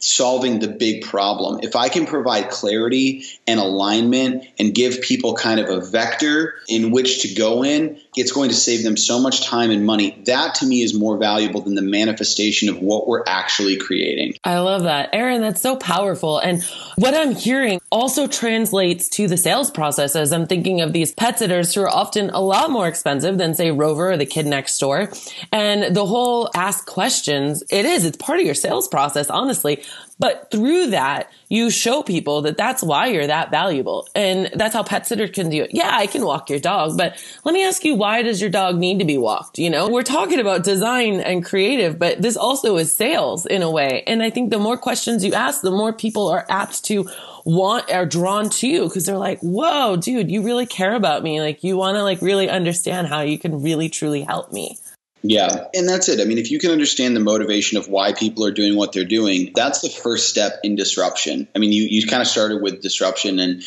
solving 0.02 0.60
the 0.60 0.68
big 0.68 1.04
problem. 1.04 1.60
If 1.62 1.76
I 1.76 1.88
can 1.88 2.08
provide 2.08 2.50
clarity 2.50 3.24
and 3.46 3.60
alignment 3.60 4.46
and 4.58 4.74
give 4.74 5.00
people 5.02 5.36
kind 5.36 5.60
of 5.60 5.70
a 5.70 5.80
vector 5.80 6.56
in 6.68 6.92
which 6.92 7.22
to 7.22 7.34
go 7.36 7.64
in, 7.64 8.00
it's 8.16 8.32
going 8.32 8.50
to 8.50 8.56
save 8.56 8.84
them 8.84 8.98
so 8.98 9.20
much 9.20 9.46
time 9.46 9.72
and 9.72 9.86
money. 9.86 10.22
That 10.26 10.56
to 10.56 10.66
me 10.66 10.82
is 10.82 10.94
more 10.94 11.18
valuable 11.18 11.62
than 11.62 11.76
the 11.76 11.82
manifestation 11.82 12.70
of 12.70 12.80
what 12.80 13.08
we're 13.08 13.24
actually 13.26 13.78
creating. 13.78 14.36
I 14.44 14.60
love 14.60 14.84
that. 14.84 15.10
Aaron, 15.14 15.42
that's 15.42 15.62
so 15.62 15.76
powerful. 15.78 16.40
And 16.40 16.64
what 16.96 17.14
I'm 17.14 17.36
hearing 17.36 17.80
also 17.90 18.28
translates 18.28 19.08
to 19.10 19.28
the 19.28 19.38
sales 19.38 19.72
process 19.72 20.16
as 20.16 20.34
I'm 20.34 20.46
thinking 20.46 20.82
of 20.82 20.92
these 20.92 21.14
pet 21.14 21.40
sitters 21.40 21.74
who 21.74 21.82
are 21.82 21.90
often 21.90 22.30
a 22.32 22.42
lot 22.42 22.70
more 22.70 22.88
expensive 22.88 23.38
than 23.38 23.54
say 23.54 23.72
Rover 23.72 24.12
or 24.12 24.18
the 24.18 24.26
kid 24.26 24.46
next 24.46 24.78
door. 24.78 25.10
And 25.52 25.96
the 25.96 26.06
whole 26.06 26.50
ask 26.54 26.86
questions, 26.86 27.64
it 27.70 27.86
is, 27.86 28.06
it's 28.06 28.18
part 28.18 28.40
of 28.40 28.46
your 28.46 28.56
sales 28.56 28.88
process, 28.88 29.30
honestly. 29.30 29.84
But 30.22 30.52
through 30.52 30.92
that, 30.92 31.32
you 31.50 31.72
show 31.72 32.04
people 32.04 32.44
that 32.44 32.56
that's 32.56 32.84
why 32.84 33.08
you're 33.08 33.26
that 33.26 33.50
valuable. 33.50 34.08
And 34.14 34.52
that's 34.54 34.76
how 34.76 34.84
pet 34.84 35.08
sitter 35.08 35.28
can 35.28 35.50
do 35.50 35.64
it. 35.64 35.72
Yeah, 35.74 35.90
I 35.92 36.06
can 36.06 36.24
walk 36.24 36.48
your 36.48 36.60
dog, 36.60 36.96
but 36.96 37.18
let 37.44 37.54
me 37.54 37.66
ask 37.66 37.84
you, 37.84 37.96
why 37.96 38.22
does 38.22 38.40
your 38.40 38.52
dog 38.52 38.78
need 38.78 39.00
to 39.00 39.06
be 39.06 39.18
walked? 39.18 39.58
You 39.58 39.72
know, 39.72 39.90
we're 39.90 40.04
talking 40.04 40.40
about 40.40 40.64
design 40.64 41.22
and 41.22 41.44
creative, 41.44 41.98
but 41.98 42.22
this 42.22 42.38
also 42.38 42.78
is 42.78 42.96
sales 42.96 43.48
in 43.48 43.64
a 43.64 43.72
way. 43.72 44.04
And 44.06 44.22
I 44.22 44.30
think 44.30 44.52
the 44.52 44.60
more 44.60 44.78
questions 44.78 45.26
you 45.26 45.34
ask, 45.34 45.62
the 45.62 45.72
more 45.72 45.92
people 45.92 46.28
are 46.28 46.46
apt 46.50 46.86
to 46.86 47.10
want 47.44 47.92
are 47.92 48.06
drawn 48.06 48.52
to 48.52 48.68
you 48.68 48.84
because 48.84 49.08
they're 49.08 49.18
like, 49.18 49.40
whoa, 49.40 49.96
dude, 49.96 50.30
you 50.30 50.44
really 50.44 50.68
care 50.68 50.94
about 50.94 51.24
me. 51.24 51.42
Like 51.42 51.64
you 51.64 51.78
want 51.78 51.96
to 51.96 52.04
like 52.04 52.22
really 52.22 52.48
understand 52.48 53.08
how 53.08 53.22
you 53.22 53.40
can 53.40 53.64
really 53.64 53.90
truly 53.90 54.22
help 54.22 54.52
me. 54.52 54.78
Yeah. 55.24 55.66
And 55.74 55.88
that's 55.88 56.10
it. 56.10 56.20
I 56.20 56.26
mean, 56.26 56.38
if 56.38 56.52
you 56.52 56.60
can 56.60 56.72
understand 56.72 57.16
the 57.16 57.20
motivation 57.20 57.78
of 57.78 57.88
why 57.88 58.14
people 58.14 58.46
are 58.46 58.52
doing 58.52 58.76
what 58.76 58.92
they're 58.94 59.06
doing, 59.06 59.52
that's 59.56 59.82
the 59.82 59.90
first 59.90 60.30
step 60.30 60.60
in 60.64 60.76
disruption. 60.76 61.48
I 61.56 61.60
mean, 61.60 61.72
you, 61.72 61.84
you 61.84 62.06
kind 62.08 62.22
of 62.22 62.28
started 62.28 62.62
with 62.62 62.82
disruption 62.82 63.40
and 63.40 63.64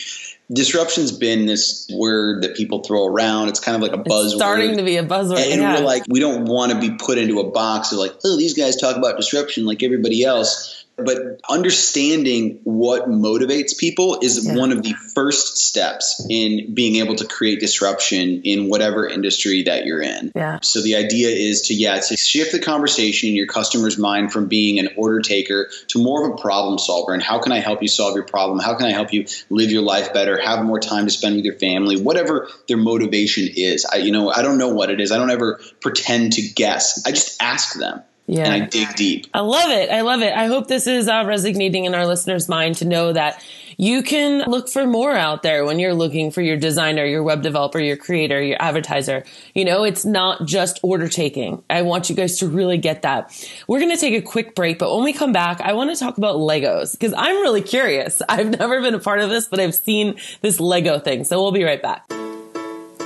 disruption's 0.52 1.12
been 1.12 1.46
this 1.46 1.88
word 1.92 2.42
that 2.42 2.56
people 2.56 2.82
throw 2.82 3.06
around. 3.06 3.48
It's 3.48 3.60
kind 3.60 3.76
of 3.76 3.82
like 3.82 3.92
a 3.92 4.02
buzzword. 4.02 4.24
It's 4.24 4.34
starting 4.34 4.76
to 4.76 4.82
be 4.82 4.96
a 4.96 5.04
buzzword. 5.04 5.38
And 5.38 5.60
yeah. 5.60 5.74
we're 5.74 5.86
like, 5.86 6.04
we 6.08 6.20
don't 6.20 6.44
want 6.44 6.72
to 6.72 6.78
be 6.78 6.96
put 6.96 7.18
into 7.18 7.40
a 7.40 7.50
box 7.50 7.92
of 7.92 7.98
like, 7.98 8.14
oh, 8.24 8.36
these 8.36 8.54
guys 8.54 8.76
talk 8.76 8.96
about 8.96 9.16
disruption 9.16 9.64
like 9.64 9.82
everybody 9.82 10.24
else. 10.24 10.83
But 10.96 11.40
understanding 11.48 12.60
what 12.62 13.08
motivates 13.08 13.76
people 13.76 14.18
is 14.22 14.46
yeah. 14.46 14.54
one 14.54 14.70
of 14.70 14.82
the 14.82 14.94
first 15.14 15.58
steps 15.58 16.24
in 16.30 16.74
being 16.74 16.96
able 16.96 17.16
to 17.16 17.26
create 17.26 17.60
disruption 17.60 18.42
in 18.44 18.68
whatever 18.68 19.08
industry 19.08 19.64
that 19.64 19.86
you're 19.86 20.02
in. 20.02 20.30
Yeah. 20.34 20.60
So 20.62 20.82
the 20.82 20.96
idea 20.96 21.28
is 21.28 21.62
to 21.62 21.74
yeah, 21.74 21.98
to 21.98 22.16
shift 22.16 22.52
the 22.52 22.60
conversation 22.60 23.30
in 23.30 23.34
your 23.34 23.46
customer's 23.46 23.98
mind 23.98 24.32
from 24.32 24.46
being 24.46 24.78
an 24.78 24.90
order 24.96 25.20
taker 25.20 25.68
to 25.88 26.02
more 26.02 26.26
of 26.26 26.38
a 26.38 26.40
problem 26.40 26.78
solver. 26.78 27.12
And 27.12 27.22
how 27.22 27.40
can 27.40 27.52
I 27.52 27.58
help 27.58 27.82
you 27.82 27.88
solve 27.88 28.14
your 28.14 28.24
problem? 28.24 28.60
How 28.60 28.74
can 28.74 28.86
I 28.86 28.92
help 28.92 29.12
you 29.12 29.26
live 29.50 29.70
your 29.70 29.82
life 29.82 30.12
better, 30.12 30.40
have 30.40 30.64
more 30.64 30.80
time 30.80 31.06
to 31.06 31.10
spend 31.10 31.36
with 31.36 31.44
your 31.44 31.58
family, 31.58 32.00
whatever 32.00 32.48
their 32.68 32.76
motivation 32.76 33.48
is. 33.54 33.84
I 33.84 33.96
you 33.96 34.12
know, 34.12 34.30
I 34.30 34.42
don't 34.42 34.58
know 34.58 34.68
what 34.68 34.90
it 34.90 35.00
is. 35.00 35.12
I 35.12 35.18
don't 35.18 35.30
ever 35.30 35.60
pretend 35.80 36.34
to 36.34 36.42
guess. 36.42 37.04
I 37.06 37.10
just 37.10 37.42
ask 37.42 37.78
them. 37.78 38.02
Yeah. 38.26 38.52
And 38.52 38.62
I 38.64 38.66
dig 38.66 38.94
deep. 38.94 39.26
I 39.34 39.40
love 39.40 39.70
it. 39.70 39.90
I 39.90 40.00
love 40.00 40.22
it. 40.22 40.32
I 40.32 40.46
hope 40.46 40.66
this 40.66 40.86
is 40.86 41.08
uh, 41.08 41.24
resonating 41.26 41.84
in 41.84 41.94
our 41.94 42.06
listeners' 42.06 42.48
mind 42.48 42.76
to 42.76 42.86
know 42.86 43.12
that 43.12 43.42
you 43.76 44.02
can 44.02 44.48
look 44.50 44.68
for 44.68 44.86
more 44.86 45.12
out 45.12 45.42
there 45.42 45.64
when 45.64 45.78
you're 45.78 45.94
looking 45.94 46.30
for 46.30 46.40
your 46.40 46.56
designer, 46.56 47.04
your 47.04 47.22
web 47.22 47.42
developer, 47.42 47.78
your 47.78 47.96
creator, 47.96 48.42
your 48.42 48.56
advertiser. 48.60 49.24
You 49.54 49.64
know, 49.64 49.84
it's 49.84 50.04
not 50.04 50.46
just 50.46 50.80
order 50.82 51.08
taking. 51.08 51.62
I 51.68 51.82
want 51.82 52.08
you 52.08 52.16
guys 52.16 52.38
to 52.38 52.48
really 52.48 52.78
get 52.78 53.02
that. 53.02 53.32
We're 53.68 53.80
going 53.80 53.90
to 53.90 53.98
take 53.98 54.14
a 54.14 54.22
quick 54.22 54.54
break, 54.54 54.78
but 54.78 54.94
when 54.94 55.04
we 55.04 55.12
come 55.12 55.32
back, 55.32 55.60
I 55.60 55.72
want 55.72 55.90
to 55.90 55.96
talk 55.96 56.18
about 56.18 56.36
Legos 56.36 56.92
because 56.92 57.12
I'm 57.16 57.36
really 57.42 57.62
curious. 57.62 58.22
I've 58.28 58.58
never 58.58 58.80
been 58.80 58.94
a 58.94 59.00
part 59.00 59.20
of 59.20 59.30
this, 59.30 59.48
but 59.48 59.60
I've 59.60 59.74
seen 59.74 60.16
this 60.40 60.60
Lego 60.60 60.98
thing. 60.98 61.24
So 61.24 61.42
we'll 61.42 61.52
be 61.52 61.64
right 61.64 61.82
back. 61.82 62.04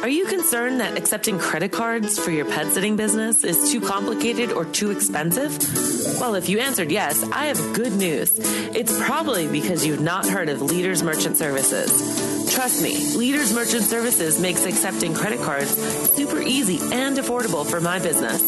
Are 0.01 0.09
you 0.09 0.27
concerned 0.27 0.81
that 0.81 0.97
accepting 0.97 1.41
credit 1.41 1.73
cards 1.73 2.21
for 2.21 2.31
your 2.31 2.45
pet 2.45 2.73
sitting 2.73 2.95
business 2.95 3.43
is 3.43 3.73
too 3.73 3.81
complicated 3.81 4.53
or 4.53 4.65
too 4.65 4.93
expensive? 4.93 5.59
Well, 6.21 6.37
if 6.37 6.49
you 6.49 6.61
answered 6.61 6.93
yes, 6.93 7.25
I 7.33 7.47
have 7.47 7.59
good 7.75 7.93
news. 7.95 8.33
It's 8.39 8.97
probably 9.05 9.49
because 9.49 9.85
you've 9.85 10.01
not 10.01 10.25
heard 10.25 10.51
of 10.51 10.63
Leaders 10.63 11.03
Merchant 11.03 11.37
Services. 11.37 11.91
Trust 12.55 12.81
me, 12.81 13.13
Leaders 13.17 13.53
Merchant 13.53 13.83
Services 13.83 14.41
makes 14.41 14.67
accepting 14.67 15.15
credit 15.15 15.41
cards 15.41 15.71
super 16.15 16.41
easy 16.41 16.79
and 16.95 17.17
affordable 17.17 17.69
for 17.69 17.81
my 17.81 17.99
business. 17.99 18.41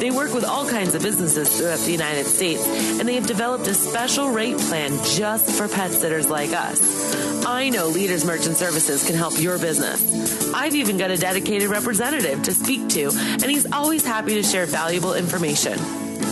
They 0.00 0.10
work 0.10 0.32
with 0.32 0.44
all 0.44 0.66
kinds 0.66 0.94
of 0.94 1.02
businesses 1.02 1.54
throughout 1.54 1.78
the 1.80 1.92
United 1.92 2.24
States, 2.24 2.66
and 2.66 3.06
they 3.06 3.16
have 3.16 3.26
developed 3.26 3.66
a 3.66 3.74
special 3.74 4.30
rate 4.30 4.56
plan 4.56 4.92
just 5.04 5.50
for 5.50 5.68
pet 5.68 5.90
sitters 5.90 6.30
like 6.30 6.54
us. 6.54 7.44
I 7.44 7.68
know 7.68 7.88
Leaders 7.88 8.24
Merchant 8.24 8.56
Services 8.56 9.06
can 9.06 9.14
help 9.14 9.38
your 9.38 9.58
business. 9.58 10.52
I've 10.54 10.74
even 10.74 10.96
got 10.96 11.10
a 11.10 11.18
dedicated 11.18 11.68
representative 11.68 12.42
to 12.44 12.54
speak 12.54 12.88
to, 12.90 13.10
and 13.10 13.44
he's 13.44 13.70
always 13.72 14.02
happy 14.02 14.34
to 14.36 14.42
share 14.42 14.64
valuable 14.64 15.12
information. 15.12 15.78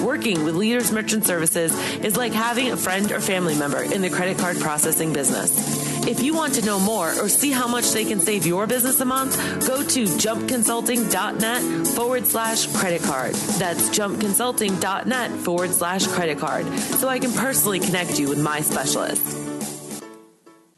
Working 0.03 0.45
with 0.45 0.55
Leaders 0.55 0.91
Merchant 0.91 1.27
Services 1.27 1.79
is 2.03 2.17
like 2.17 2.33
having 2.33 2.71
a 2.71 2.77
friend 2.77 3.13
or 3.13 3.21
family 3.21 3.55
member 3.55 3.83
in 3.83 4.01
the 4.01 4.09
credit 4.09 4.39
card 4.39 4.59
processing 4.61 5.13
business. 5.13 5.88
If 6.09 6.23
you 6.23 6.33
want 6.33 6.55
to 6.55 6.65
know 6.65 6.81
more 6.81 7.11
or 7.21 7.29
see 7.29 7.51
how 7.51 7.69
much 7.69 7.91
they 7.91 8.07
can 8.07 8.19
save 8.19 8.47
your 8.47 8.67
business 8.67 8.99
a 9.01 9.05
month, 9.05 9.37
go 9.67 9.83
to 9.83 10.05
jumpconsulting.net 10.05 11.87
forward 11.89 12.27
slash 12.27 12.67
credit 12.75 13.03
card. 13.03 13.35
That's 13.35 13.91
jumpconsulting.net 13.91 15.31
forward 15.33 15.71
slash 15.73 16.07
credit 16.07 16.39
card 16.39 16.67
so 16.79 17.09
I 17.09 17.19
can 17.19 17.33
personally 17.33 17.79
connect 17.79 18.19
you 18.19 18.31
with 18.31 18.41
my 18.41 18.63
specialist. 18.63 19.48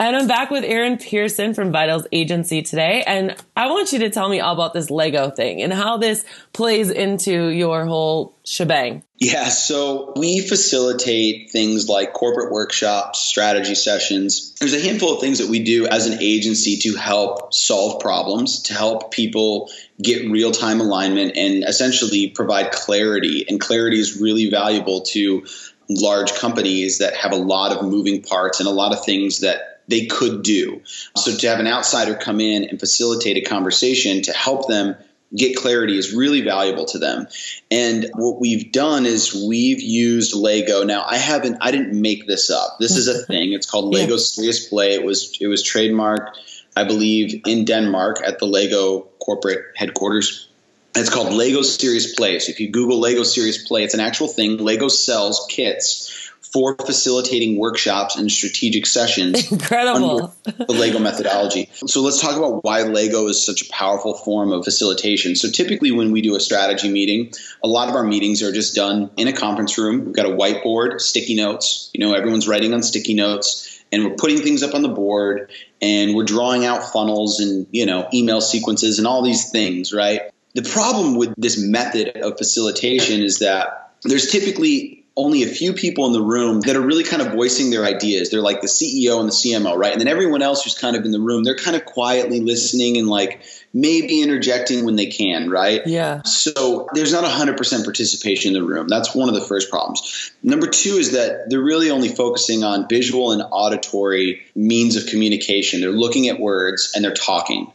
And 0.01 0.17
I'm 0.17 0.27
back 0.27 0.51
with 0.51 0.65
Aaron 0.65 0.97
Pearson 0.97 1.53
from 1.53 1.73
Vitals 1.73 2.07
Agency 2.11 2.63
today. 2.63 3.05
And 3.07 3.37
I 3.55 3.69
want 3.69 3.93
you 3.93 3.99
to 3.99 4.09
tell 4.09 4.31
me 4.31 4.41
all 4.41 4.55
about 4.55 4.73
this 4.73 4.91
Lego 4.91 5.29
thing 5.29 5.61
and 5.61 5.71
how 5.71 5.99
this 5.99 6.25
plays 6.55 6.89
into 6.89 7.49
your 7.49 7.85
whole 7.85 8.35
shebang. 8.43 9.03
Yeah, 9.19 9.49
so 9.51 10.15
we 10.17 10.41
facilitate 10.41 11.51
things 11.51 11.87
like 11.87 12.15
corporate 12.15 12.51
workshops, 12.51 13.21
strategy 13.21 13.75
sessions. 13.75 14.55
There's 14.59 14.73
a 14.73 14.81
handful 14.81 15.17
of 15.17 15.21
things 15.21 15.37
that 15.37 15.51
we 15.51 15.63
do 15.65 15.87
as 15.87 16.07
an 16.07 16.23
agency 16.23 16.79
to 16.79 16.97
help 16.97 17.53
solve 17.53 18.01
problems, 18.01 18.63
to 18.63 18.73
help 18.73 19.11
people 19.11 19.71
get 20.01 20.31
real 20.31 20.51
time 20.51 20.81
alignment 20.81 21.37
and 21.37 21.63
essentially 21.63 22.29
provide 22.31 22.73
clarity. 22.73 23.45
And 23.47 23.61
clarity 23.61 24.01
is 24.01 24.19
really 24.19 24.49
valuable 24.49 25.03
to 25.13 25.45
large 25.91 26.33
companies 26.35 26.99
that 26.99 27.15
have 27.17 27.33
a 27.33 27.37
lot 27.37 27.73
of 27.77 27.85
moving 27.85 28.23
parts 28.23 28.61
and 28.61 28.69
a 28.69 28.73
lot 28.73 28.93
of 28.93 29.05
things 29.05 29.41
that 29.41 29.70
they 29.91 30.07
could 30.07 30.43
do. 30.43 30.83
So 31.17 31.37
to 31.37 31.49
have 31.49 31.61
an 31.61 31.67
outsider 31.67 32.15
come 32.15 32.41
in 32.41 32.65
and 32.65 32.79
facilitate 32.79 33.37
a 33.37 33.43
conversation 33.43 34.23
to 34.23 34.33
help 34.33 34.69
them 34.69 34.95
get 35.35 35.57
clarity 35.57 35.99
is 35.99 36.15
really 36.15 36.41
valuable 36.41 36.87
to 36.87 36.99
them. 36.99 37.27
And 37.71 38.11
what 38.15 38.41
we've 38.41 38.73
done 38.73 39.07
is 39.07 39.35
we've 39.35 39.81
used 39.81 40.35
Lego. 40.35 40.85
Now 40.85 41.05
I 41.07 41.17
haven't 41.17 41.59
I 41.61 41.71
didn't 41.71 42.01
make 42.01 42.27
this 42.27 42.51
up. 42.51 42.79
This 42.79 42.97
is 42.97 43.09
a 43.09 43.25
thing. 43.27 43.53
It's 43.53 43.69
called 43.69 43.93
Lego 43.93 44.15
yeah. 44.15 44.19
Serious 44.21 44.69
Play. 44.69 44.95
It 44.95 45.05
was 45.05 45.37
it 45.41 45.47
was 45.47 45.63
trademarked 45.63 46.31
I 46.77 46.85
believe 46.85 47.43
in 47.47 47.65
Denmark 47.65 48.21
at 48.25 48.39
the 48.39 48.47
Lego 48.47 49.09
corporate 49.19 49.65
headquarters. 49.77 50.49
It's 50.95 51.11
called 51.11 51.33
Lego 51.33 51.63
Serious 51.63 52.15
Play. 52.15 52.39
So 52.41 52.51
if 52.51 52.59
you 52.59 52.71
Google 52.71 52.99
Lego 52.99 53.23
Serious 53.23 53.67
Play, 53.67 53.85
it's 53.85 53.95
an 53.95 54.01
actual 54.01 54.27
thing. 54.27 54.57
Lego 54.59 54.89
sells 54.89 55.47
kits 55.49 56.20
for 56.53 56.75
facilitating 56.77 57.59
workshops 57.59 58.17
and 58.17 58.31
strategic 58.31 58.87
sessions. 58.87 59.51
Incredible. 59.53 60.35
the 60.45 60.67
Lego 60.69 60.99
methodology. 60.99 61.69
So 61.87 62.03
let's 62.03 62.21
talk 62.21 62.37
about 62.37 62.65
why 62.65 62.83
Lego 62.83 63.29
is 63.29 63.45
such 63.45 63.63
a 63.63 63.71
powerful 63.71 64.15
form 64.15 64.53
of 64.53 64.65
facilitation. 64.65 65.37
So 65.37 65.51
typically 65.51 65.93
when 65.93 66.11
we 66.11 66.23
do 66.23 66.37
a 66.37 66.41
strategy 66.41 66.91
meeting, 66.91 67.33
a 67.63 67.69
lot 67.69 67.89
of 67.89 67.95
our 67.95 68.05
meetings 68.05 68.43
are 68.43 68.53
just 68.53 68.75
done 68.75 69.11
in 69.17 69.29
a 69.29 69.33
conference 69.33 69.79
room. 69.79 70.07
We've 70.07 70.15
got 70.15 70.27
a 70.27 70.31
whiteboard, 70.31 71.01
sticky 71.01 71.37
notes. 71.37 71.91
You 71.93 72.01
know, 72.01 72.15
everyone's 72.15 72.49
writing 72.49 72.75
on 72.75 72.83
sticky 72.83 73.15
notes 73.15 73.83
and 73.93 74.05
we're 74.05 74.17
putting 74.17 74.39
things 74.39 74.63
up 74.63 74.75
on 74.75 74.83
the 74.83 74.89
board 74.89 75.51
and 75.81 76.15
we're 76.15 76.25
drawing 76.25 76.65
out 76.65 76.93
funnels 76.93 77.41
and, 77.41 77.67
you 77.71 77.87
know, 77.87 78.09
email 78.13 78.41
sequences 78.41 78.99
and 78.99 79.07
all 79.07 79.23
these 79.23 79.51
things, 79.51 79.93
right? 79.93 80.23
The 80.55 80.63
problem 80.63 81.17
with 81.17 81.33
this 81.37 81.63
method 81.63 82.17
of 82.17 82.39
facilitation 82.39 83.23
is 83.23 83.39
that 83.39 83.93
there's 84.03 84.31
typically 84.31 85.00
only 85.17 85.43
a 85.43 85.47
few 85.47 85.73
people 85.73 86.07
in 86.07 86.13
the 86.13 86.23
room 86.23 86.61
that 86.61 86.77
are 86.77 86.81
really 86.81 87.05
kind 87.05 87.21
of 87.21 87.33
voicing 87.33 87.71
their 87.71 87.85
ideas. 87.85 88.31
They're 88.31 88.41
like 88.41 88.61
the 88.61 88.69
CEO 88.69 89.19
and 89.21 89.29
the 89.29 89.33
CMO, 89.33 89.77
right? 89.77 89.93
And 89.93 90.01
then 90.01 90.09
everyone 90.09 90.41
else 90.41 90.63
who's 90.63 90.79
kind 90.79 90.97
of 90.97 91.05
in 91.05 91.11
the 91.11 91.21
room, 91.21 91.43
they're 91.45 91.57
kind 91.57 91.77
of 91.77 91.85
quietly 91.85 92.41
listening 92.41 92.97
and 92.97 93.09
like 93.09 93.43
maybe 93.75 94.23
interjecting 94.23 94.85
when 94.85 94.97
they 94.97 95.07
can, 95.07 95.51
right? 95.51 95.83
Yeah. 95.87 96.23
So 96.23 96.89
there's 96.95 97.13
not 97.13 97.25
100% 97.25 97.85
participation 97.85 98.55
in 98.55 98.63
the 98.63 98.67
room. 98.67 98.89
That's 98.89 99.15
one 99.15 99.29
of 99.29 99.35
the 99.35 99.41
first 99.41 99.69
problems. 99.69 100.31
Number 100.43 100.69
two 100.69 100.95
is 100.95 101.13
that 101.13 101.51
they're 101.51 101.61
really 101.61 101.91
only 101.91 102.09
focusing 102.09 102.63
on 102.63 102.89
visual 102.89 103.33
and 103.33 103.43
auditory 103.51 104.43
means 104.55 104.97
of 104.97 105.07
communication. 105.07 105.81
They're 105.81 105.91
looking 105.91 106.29
at 106.29 106.39
words 106.39 106.93
and 106.95 107.05
they're 107.05 107.15
talking 107.15 107.73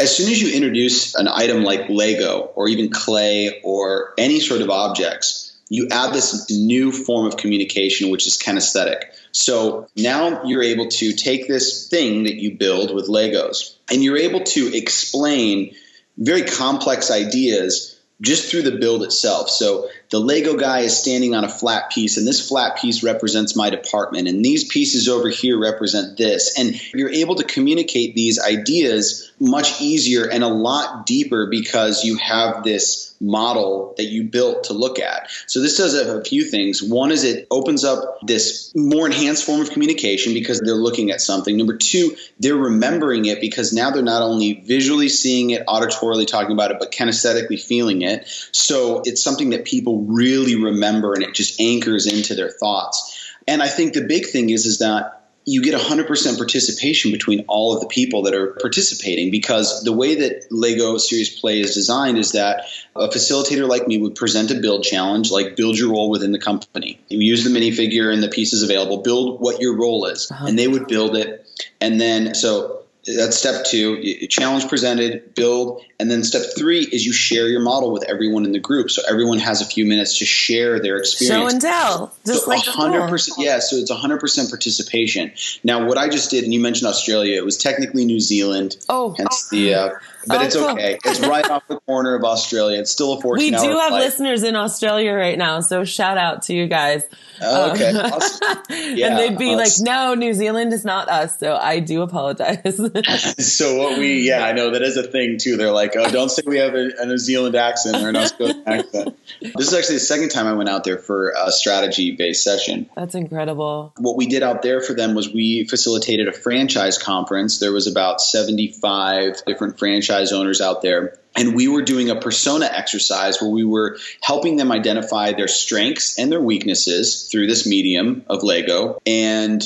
as 0.00 0.16
soon 0.16 0.30
as 0.30 0.40
you 0.40 0.54
introduce 0.54 1.14
an 1.14 1.28
item 1.28 1.62
like 1.62 1.90
Lego 1.90 2.50
or 2.54 2.68
even 2.68 2.88
clay 2.88 3.60
or 3.62 4.14
any 4.16 4.40
sort 4.40 4.62
of 4.62 4.70
objects, 4.70 5.39
you 5.70 5.88
add 5.90 6.12
this 6.12 6.50
new 6.50 6.92
form 6.92 7.26
of 7.26 7.38
communication, 7.38 8.10
which 8.10 8.26
is 8.26 8.36
kinesthetic. 8.36 9.04
So 9.32 9.86
now 9.96 10.44
you're 10.44 10.64
able 10.64 10.88
to 10.88 11.12
take 11.12 11.48
this 11.48 11.88
thing 11.88 12.24
that 12.24 12.34
you 12.34 12.56
build 12.56 12.92
with 12.94 13.08
Legos 13.08 13.76
and 13.90 14.02
you're 14.02 14.18
able 14.18 14.40
to 14.40 14.76
explain 14.76 15.74
very 16.18 16.42
complex 16.42 17.10
ideas 17.10 17.96
just 18.20 18.50
through 18.50 18.62
the 18.62 18.72
build 18.72 19.02
itself. 19.02 19.48
So 19.48 19.88
the 20.10 20.18
Lego 20.18 20.56
guy 20.56 20.80
is 20.80 20.98
standing 20.98 21.34
on 21.34 21.44
a 21.44 21.48
flat 21.48 21.90
piece, 21.90 22.18
and 22.18 22.26
this 22.26 22.46
flat 22.46 22.76
piece 22.76 23.02
represents 23.02 23.56
my 23.56 23.70
department, 23.70 24.28
and 24.28 24.44
these 24.44 24.64
pieces 24.64 25.08
over 25.08 25.30
here 25.30 25.58
represent 25.58 26.18
this. 26.18 26.58
And 26.58 26.78
you're 26.92 27.10
able 27.10 27.36
to 27.36 27.44
communicate 27.44 28.14
these 28.14 28.38
ideas 28.38 29.32
much 29.40 29.80
easier 29.80 30.28
and 30.28 30.44
a 30.44 30.48
lot 30.48 31.06
deeper 31.06 31.46
because 31.46 32.04
you 32.04 32.18
have 32.18 32.62
this 32.62 33.09
model 33.20 33.94
that 33.98 34.04
you 34.04 34.24
built 34.24 34.64
to 34.64 34.72
look 34.72 34.98
at. 34.98 35.30
So 35.46 35.60
this 35.60 35.76
does 35.76 35.94
a 35.94 36.24
few 36.24 36.44
things. 36.44 36.82
One 36.82 37.12
is 37.12 37.24
it 37.24 37.46
opens 37.50 37.84
up 37.84 38.18
this 38.22 38.72
more 38.74 39.06
enhanced 39.06 39.44
form 39.44 39.60
of 39.60 39.70
communication 39.70 40.32
because 40.32 40.60
they're 40.60 40.74
looking 40.74 41.10
at 41.10 41.20
something. 41.20 41.56
Number 41.56 41.76
two, 41.76 42.16
they're 42.38 42.56
remembering 42.56 43.26
it 43.26 43.40
because 43.40 43.72
now 43.72 43.90
they're 43.90 44.02
not 44.02 44.22
only 44.22 44.54
visually 44.54 45.10
seeing 45.10 45.50
it, 45.50 45.66
auditorily 45.66 46.26
talking 46.26 46.52
about 46.52 46.70
it, 46.70 46.78
but 46.80 46.92
kinesthetically 46.92 47.60
feeling 47.60 48.02
it. 48.02 48.26
So 48.52 49.02
it's 49.04 49.22
something 49.22 49.50
that 49.50 49.66
people 49.66 50.02
really 50.04 50.56
remember 50.56 51.12
and 51.12 51.22
it 51.22 51.34
just 51.34 51.60
anchors 51.60 52.06
into 52.06 52.34
their 52.34 52.50
thoughts. 52.50 53.18
And 53.46 53.62
I 53.62 53.68
think 53.68 53.92
the 53.92 54.02
big 54.06 54.26
thing 54.26 54.50
is 54.50 54.64
is 54.64 54.78
that 54.78 55.19
you 55.50 55.62
get 55.62 55.74
100% 55.74 56.36
participation 56.36 57.10
between 57.10 57.44
all 57.48 57.74
of 57.74 57.80
the 57.80 57.88
people 57.88 58.22
that 58.22 58.34
are 58.34 58.52
participating 58.60 59.32
because 59.32 59.82
the 59.82 59.92
way 59.92 60.14
that 60.14 60.46
Lego 60.52 60.96
Serious 60.96 61.40
Play 61.40 61.60
is 61.60 61.74
designed 61.74 62.18
is 62.18 62.32
that 62.32 62.66
a 62.94 63.08
facilitator 63.08 63.68
like 63.68 63.88
me 63.88 63.98
would 63.98 64.14
present 64.14 64.52
a 64.52 64.54
build 64.54 64.84
challenge, 64.84 65.32
like 65.32 65.56
build 65.56 65.76
your 65.76 65.90
role 65.90 66.08
within 66.08 66.30
the 66.30 66.38
company. 66.38 67.00
You 67.08 67.18
use 67.18 67.42
the 67.42 67.50
minifigure 67.50 68.12
and 68.12 68.22
the 68.22 68.28
pieces 68.28 68.62
available, 68.62 68.98
build 68.98 69.40
what 69.40 69.60
your 69.60 69.76
role 69.76 70.06
is, 70.06 70.30
uh-huh. 70.30 70.46
and 70.46 70.56
they 70.56 70.68
would 70.68 70.86
build 70.86 71.16
it. 71.16 71.44
And 71.80 72.00
then, 72.00 72.34
so 72.34 72.79
that's 73.16 73.38
step 73.38 73.64
two 73.64 74.26
challenge 74.28 74.68
presented 74.68 75.34
build 75.34 75.82
and 75.98 76.10
then 76.10 76.24
step 76.24 76.42
three 76.56 76.80
is 76.80 77.04
you 77.04 77.12
share 77.12 77.48
your 77.48 77.60
model 77.60 77.92
with 77.92 78.04
everyone 78.04 78.44
in 78.44 78.52
the 78.52 78.58
group. 78.58 78.90
So 78.90 79.02
everyone 79.08 79.38
has 79.38 79.60
a 79.60 79.66
few 79.66 79.84
minutes 79.84 80.18
to 80.18 80.24
share 80.24 80.80
their 80.80 80.96
experience. 80.96 81.36
Show 81.36 81.48
and 81.48 81.60
tell 81.60 82.14
just 82.26 82.44
so 82.44 82.50
like 82.50 82.62
100% 82.62 83.30
yeah 83.38 83.58
so 83.58 83.76
it's 83.76 83.90
100% 83.90 84.50
participation. 84.50 85.32
Now 85.64 85.86
what 85.86 85.98
i 85.98 86.08
just 86.08 86.30
did 86.30 86.44
and 86.44 86.52
you 86.52 86.60
mentioned 86.60 86.88
australia 86.88 87.36
it 87.36 87.44
was 87.44 87.56
technically 87.56 88.04
new 88.04 88.20
zealand 88.20 88.76
oh. 88.88 89.14
hence 89.16 89.48
the 89.48 89.74
uh, 89.74 89.90
but 90.26 90.40
oh, 90.40 90.44
it's 90.44 90.56
okay. 90.56 90.98
It's 91.04 91.20
right 91.20 91.48
off 91.48 91.66
the 91.66 91.80
corner 91.80 92.14
of 92.14 92.24
Australia. 92.24 92.78
It's 92.78 92.90
still 92.90 93.14
a 93.14 93.20
14 93.20 93.44
We 93.44 93.50
do 93.50 93.56
have 93.56 93.88
flight. 93.88 94.02
listeners 94.02 94.42
in 94.42 94.54
Australia 94.54 95.12
right 95.12 95.38
now, 95.38 95.60
so 95.60 95.84
shout 95.84 96.18
out 96.18 96.42
to 96.42 96.54
you 96.54 96.66
guys. 96.66 97.04
Oh, 97.40 97.72
okay. 97.72 97.88
Um, 97.88 98.20
yeah, 98.96 99.08
and 99.08 99.18
they'd 99.18 99.38
be 99.38 99.56
like, 99.56 99.72
no, 99.80 100.14
New 100.14 100.34
Zealand 100.34 100.74
is 100.74 100.84
not 100.84 101.08
us. 101.08 101.38
So 101.38 101.56
I 101.56 101.80
do 101.80 102.02
apologize. 102.02 102.76
so 103.38 103.76
what 103.78 103.98
we, 103.98 104.28
yeah, 104.28 104.44
I 104.44 104.52
know 104.52 104.72
that 104.72 104.82
is 104.82 104.98
a 104.98 105.02
thing 105.02 105.38
too. 105.38 105.56
They're 105.56 105.72
like, 105.72 105.96
oh, 105.96 106.10
don't 106.10 106.28
say 106.28 106.42
we 106.44 106.58
have 106.58 106.74
a, 106.74 106.90
a 106.98 107.06
New 107.06 107.18
Zealand 107.18 107.54
accent 107.54 107.96
or 107.96 108.10
an 108.10 108.16
Australian 108.16 108.62
accent. 108.66 109.16
This 109.40 109.68
is 109.68 109.74
actually 109.74 109.96
the 109.96 110.00
second 110.00 110.28
time 110.28 110.46
I 110.46 110.52
went 110.52 110.68
out 110.68 110.84
there 110.84 110.98
for 110.98 111.30
a 111.30 111.50
strategy 111.50 112.14
based 112.14 112.44
session. 112.44 112.90
That's 112.94 113.14
incredible. 113.14 113.94
What 113.96 114.16
we 114.16 114.26
did 114.26 114.42
out 114.42 114.60
there 114.60 114.82
for 114.82 114.92
them 114.92 115.14
was 115.14 115.32
we 115.32 115.66
facilitated 115.66 116.28
a 116.28 116.32
franchise 116.32 116.98
conference. 116.98 117.58
There 117.58 117.72
was 117.72 117.86
about 117.86 118.20
75 118.20 119.44
different 119.46 119.78
franchise 119.78 120.09
franchise 120.10 120.32
owners 120.32 120.60
out 120.60 120.82
there. 120.82 121.18
And 121.36 121.54
we 121.54 121.68
were 121.68 121.82
doing 121.82 122.10
a 122.10 122.16
persona 122.16 122.66
exercise 122.66 123.40
where 123.40 123.50
we 123.50 123.64
were 123.64 123.98
helping 124.20 124.56
them 124.56 124.72
identify 124.72 125.32
their 125.32 125.48
strengths 125.48 126.18
and 126.18 126.30
their 126.30 126.40
weaknesses 126.40 127.28
through 127.30 127.46
this 127.46 127.66
medium 127.66 128.24
of 128.28 128.42
Lego. 128.42 129.00
And 129.06 129.62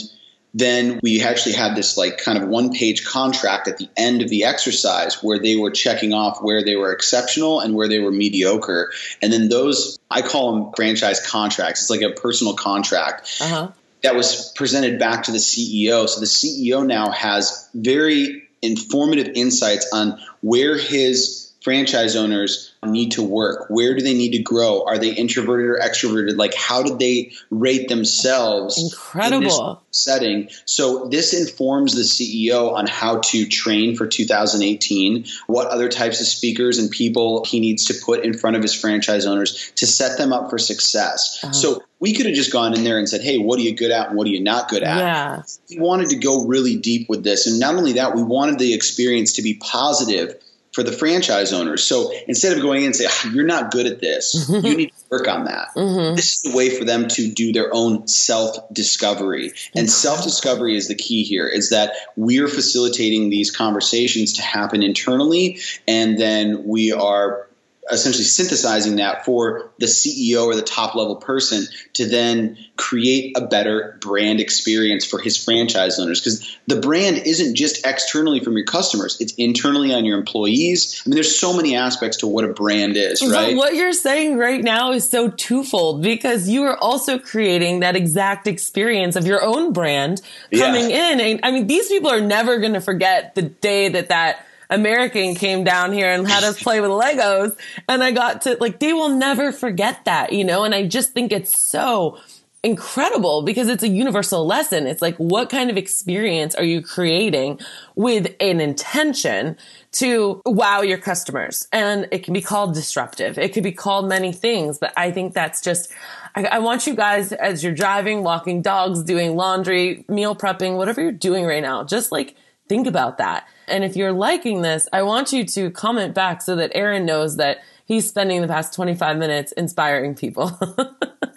then 0.53 1.01
we 1.03 1.23
actually 1.23 1.55
had 1.55 1.75
this 1.75 1.97
like 1.97 2.19
kind 2.19 2.39
of 2.41 2.49
one 2.49 2.73
page 2.75 3.05
contract 3.05 3.67
at 3.67 3.79
the 3.79 3.89
end 3.97 4.23
of 4.23 4.29
the 4.29 4.45
exercise 4.45 5.23
where 5.23 5.39
they 5.39 5.57
were 5.57 5.71
checking 5.71 6.13
off 6.13 6.43
where 6.43 6.63
they 6.63 6.77
were 6.77 6.93
exceptional 6.93 7.61
and 7.61 7.75
where 7.75 7.89
they 7.89 7.99
were 7.99 8.13
mediocre. 8.13 8.93
And 9.23 9.33
then 9.33 9.49
those, 9.49 9.99
I 10.11 10.23
call 10.23 10.53
them 10.53 10.73
franchise 10.77 11.27
contracts. 11.27 11.81
It's 11.81 11.91
like 11.91 12.03
a 12.03 12.11
personal 12.11 12.55
contract. 12.55 13.39
Uh-huh. 13.41 13.73
That 14.03 14.15
was 14.15 14.53
presented 14.55 14.99
back 14.99 15.25
to 15.25 15.33
the 15.33 15.39
CEO. 15.39 16.07
So 16.07 16.21
the 16.21 16.27
CEO 16.27 16.87
now 16.87 17.11
has 17.11 17.71
very 17.75 18.44
informative 18.65 19.33
insights 19.35 19.89
on 19.93 20.19
where 20.41 20.77
his 20.77 21.45
franchise 21.65 22.15
owners 22.15 22.75
need 22.85 23.13
to 23.13 23.23
work? 23.23 23.67
Where 23.71 23.95
do 23.95 24.03
they 24.03 24.13
need 24.13 24.33
to 24.33 24.43
grow? 24.43 24.85
Are 24.87 24.99
they 24.99 25.15
introverted 25.15 25.67
or 25.67 25.79
extroverted? 25.79 26.37
Like, 26.37 26.55
how 26.55 26.83
did 26.83 26.99
they 26.99 27.33
rate 27.51 27.89
themselves? 27.89 28.79
Incredible 28.79 29.83
setting. 29.91 30.51
So 30.67 31.09
this 31.09 31.33
informs 31.33 31.95
the 31.95 32.03
CEO 32.03 32.75
on 32.75 32.87
how 32.87 33.21
to 33.21 33.47
train 33.47 33.97
for 33.97 34.07
2018, 34.07 35.25
what 35.47 35.69
other 35.69 35.89
types 35.89 36.21
of 36.21 36.27
speakers 36.27 36.79
and 36.79 36.91
people 36.91 37.45
he 37.47 37.61
needs 37.61 37.87
to 37.87 37.95
put 38.05 38.25
in 38.25 38.35
front 38.35 38.57
of 38.57 38.63
his 38.63 38.75
franchise 38.75 39.25
owners 39.25 39.73
to 39.77 39.87
set 39.87 40.19
them 40.19 40.35
up 40.35 40.51
for 40.51 40.59
success. 40.59 41.41
Uh-huh. 41.43 41.53
So 41.55 41.84
we 42.01 42.13
could 42.13 42.27
have 42.27 42.35
just 42.35 42.53
gone 42.53 42.75
in 42.75 42.85
there 42.85 42.99
and 42.99 43.09
said, 43.09 43.23
"Hey, 43.23 43.39
what 43.39 43.59
are 43.59 43.63
you 43.63 43.75
good 43.75 43.91
at 43.91 44.09
and 44.09 44.17
what 44.17 44.27
are 44.27 44.31
you 44.31 44.43
not 44.43 44.69
good 44.69 44.83
at?" 44.83 44.99
Yeah. 44.99 45.43
We 45.71 45.79
wanted 45.79 46.11
to 46.11 46.17
go 46.17 46.45
really 46.45 46.77
deep 46.77 47.09
with 47.09 47.25
this, 47.25 47.47
and 47.47 47.59
not 47.59 47.75
only 47.75 47.95
that, 47.95 48.15
we 48.15 48.23
wanted 48.23 48.59
the 48.59 48.75
experience 48.75 49.33
to 49.35 49.43
be 49.43 49.55
positive 49.55 50.37
for 50.75 50.83
the 50.83 50.93
franchise 50.93 51.53
owners. 51.53 51.85
So 51.85 52.13
instead 52.27 52.57
of 52.57 52.63
going 52.63 52.81
in 52.81 52.87
and 52.87 52.97
say, 52.97 53.07
ah, 53.09 53.31
you're 53.33 53.47
not 53.47 53.71
good 53.71 53.87
at 53.87 54.01
this, 54.01 54.49
you 54.53 54.77
need 54.77 54.89
to 54.89 55.05
work 55.09 55.29
on 55.29 55.45
that. 55.45 55.69
Mm-hmm. 55.77 56.17
This 56.17 56.35
is 56.35 56.43
the 56.43 56.57
way 56.57 56.77
for 56.77 56.85
them 56.85 57.07
to 57.09 57.31
do 57.31 57.53
their 57.53 57.73
own 57.73 58.09
self 58.09 58.57
discovery. 58.73 59.53
And 59.75 59.89
self 59.89 60.25
discovery 60.25 60.77
is 60.77 60.89
the 60.89 60.97
key 60.97 61.23
here 61.23 61.47
is 61.47 61.71
that 61.71 61.95
we're 62.17 62.49
facilitating 62.49 63.31
these 63.31 63.53
conversations 63.53 64.35
to 64.35 64.43
happen 64.43 64.83
internally. 64.83 65.61
And 65.87 66.19
then 66.19 66.65
we 66.67 66.93
are 66.93 67.49
essentially 67.91 68.25
synthesizing 68.25 68.97
that 68.97 69.25
for 69.25 69.73
the 69.79 69.87
CEO 69.87 70.47
or 70.47 70.55
the 70.55 70.63
top 70.63 70.95
level 70.95 71.17
person 71.17 71.67
to 71.93 72.07
then 72.07 72.57
create 72.77 73.37
a 73.37 73.47
better 73.47 73.99
brand 74.01 74.41
experience 74.41 75.05
for 75.05 75.19
his 75.19 75.43
franchise 75.43 75.99
owners. 75.99 76.21
Because 76.21 76.57
the 76.67 76.81
brand 76.81 77.19
isn't 77.19 77.55
just 77.55 77.87
externally 77.87 78.41
from 78.41 78.57
your 78.57 78.65
customers, 78.65 79.21
it's 79.21 79.35
internally 79.35 79.93
on 79.93 80.05
your 80.05 80.19
employees. 80.19 81.03
I 81.05 81.09
mean, 81.09 81.15
there's 81.15 81.39
so 81.39 81.55
many 81.55 81.77
aspects 81.77 82.19
to 82.19 82.27
what 82.27 82.45
a 82.45 82.53
brand 82.53 82.97
is, 82.97 83.23
right? 83.23 83.51
But 83.51 83.57
what 83.57 83.75
you're 83.75 83.93
saying 83.93 84.39
right 84.39 84.63
now 84.63 84.93
is 84.93 85.09
so 85.09 85.29
twofold 85.29 86.03
because 86.03 86.49
you 86.49 86.63
are 86.65 86.79
also 86.79 87.19
creating 87.19 87.81
that 87.81 87.97
exact 87.97 88.47
experience 88.47 89.17
of 89.17 89.27
your 89.27 89.45
own 89.45 89.73
brand 89.73 90.23
coming 90.53 90.91
yeah. 90.91 91.13
in. 91.13 91.21
And 91.21 91.41
I 91.43 91.51
mean, 91.51 91.67
these 91.67 91.89
people 91.89 92.11
are 92.11 92.21
never 92.21 92.59
going 92.59 92.75
to 92.75 92.81
forget 92.81 93.35
the 93.35 93.43
day 93.43 93.91
that 93.91 94.09
that 94.09 94.47
American 94.75 95.35
came 95.35 95.65
down 95.65 95.93
here 95.93 96.11
and 96.11 96.27
had 96.29 96.45
us 96.45 96.63
play 96.63 96.81
with 96.81 96.91
Legos. 96.91 97.57
And 97.89 98.03
I 98.03 98.11
got 98.11 98.43
to 98.43 98.57
like, 98.61 98.81
they 98.81 98.93
will 98.93 99.11
never 99.11 99.53
forget 99.53 100.05
that, 100.05 100.33
you 100.33 100.45
know? 100.45 100.65
And 100.65 100.75
I 100.75 100.87
just 100.87 101.13
think 101.13 101.33
it's 101.33 101.59
so 101.59 102.19
incredible 102.65 103.43
because 103.43 103.69
it's 103.69 103.83
a 103.83 103.89
universal 103.89 104.47
lesson. 104.47 104.87
It's 104.87 105.03
like, 105.03 105.17
what 105.19 105.51
kind 105.51 105.71
of 105.71 105.77
experience 105.77 106.55
are 106.55 106.65
you 106.65 106.83
creating 106.83 107.61
with 107.95 108.35
an 108.41 108.61
intention 108.61 109.57
to 109.93 110.43
wow 110.45 110.81
your 110.81 110.99
customers. 110.99 111.69
And 111.73 112.09
it 112.11 112.25
can 112.25 112.35
be 112.35 112.41
called 112.41 112.75
disruptive. 112.75 113.39
It 113.39 113.53
could 113.53 113.63
be 113.63 113.73
called 113.73 114.09
many 114.09 114.33
things, 114.33 114.79
but 114.79 114.93
I 114.97 115.13
think 115.13 115.35
that's 115.35 115.61
just, 115.61 115.93
I, 116.35 116.45
I, 116.45 116.59
want 116.59 116.87
you 116.87 116.97
guys 116.97 117.33
as 117.33 117.63
you're 117.63 117.75
driving, 117.75 118.25
walking 118.25 118.61
dogs, 118.61 119.05
doing 119.05 119.37
laundry, 119.37 120.05
meal 120.09 120.35
prepping, 120.35 120.77
whatever 120.77 121.01
you're 121.01 121.13
doing 121.13 121.45
right 121.45 121.63
now, 121.63 121.85
just 121.85 122.11
like 122.11 122.35
think 122.69 122.87
about 122.87 123.19
that. 123.19 123.47
And 123.69 123.85
if 123.85 123.97
you're 123.97 124.13
liking 124.13 124.63
this, 124.63 124.89
I 124.93 125.03
want 125.03 125.33
you 125.33 125.45
to 125.45 125.71
comment 125.71 126.15
back 126.15 126.43
so 126.43 126.57
that 126.57 126.73
Aaron 126.75 127.05
knows 127.05 127.37
that 127.37 127.59
he's 127.87 128.09
spending 128.09 128.41
the 128.41 128.49
past 128.49 128.75
25 128.75 129.17
minutes 129.17 129.53
inspiring 129.53 130.15
people. 130.15 130.59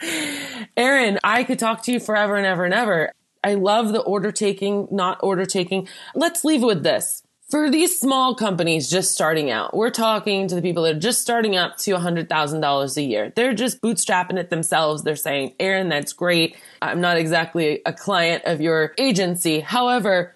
Aaron, 0.78 1.20
I 1.24 1.44
could 1.44 1.60
talk 1.60 1.84
to 1.84 1.92
you 1.92 2.00
forever 2.00 2.36
and 2.36 2.46
ever 2.46 2.66
and 2.66 2.74
ever. 2.74 3.12
I 3.44 3.56
love 3.56 3.94
the 3.94 4.02
order 4.02 4.32
taking, 4.32 4.88
not 4.92 5.20
order 5.22 5.46
taking. 5.46 5.88
Let's 6.16 6.44
leave 6.44 6.64
with 6.64 6.84
this. 6.84 7.24
For 7.50 7.70
these 7.70 7.98
small 7.98 8.36
companies 8.36 8.90
just 8.90 9.14
starting 9.14 9.50
out, 9.50 9.74
we're 9.74 9.90
talking 9.90 10.50
to 10.50 10.56
the 10.56 10.62
people 10.62 10.84
that 10.84 10.98
are 10.98 11.00
just 11.00 11.22
starting 11.22 11.56
up 11.56 11.78
to 11.78 11.92
$100,000 11.92 12.98
a 12.98 13.02
year. 13.02 13.32
They're 13.34 13.54
just 13.54 13.82
bootstrapping 13.82 14.38
it 14.38 14.50
themselves. 14.50 15.04
They're 15.04 15.16
saying, 15.16 15.54
Aaron, 15.58 15.88
that's 15.88 16.12
great. 16.12 16.58
I'm 16.82 17.00
not 17.00 17.16
exactly 17.16 17.82
a 17.86 17.94
client 17.94 18.44
of 18.46 18.60
your 18.60 18.94
agency. 18.98 19.62
However, 19.62 20.36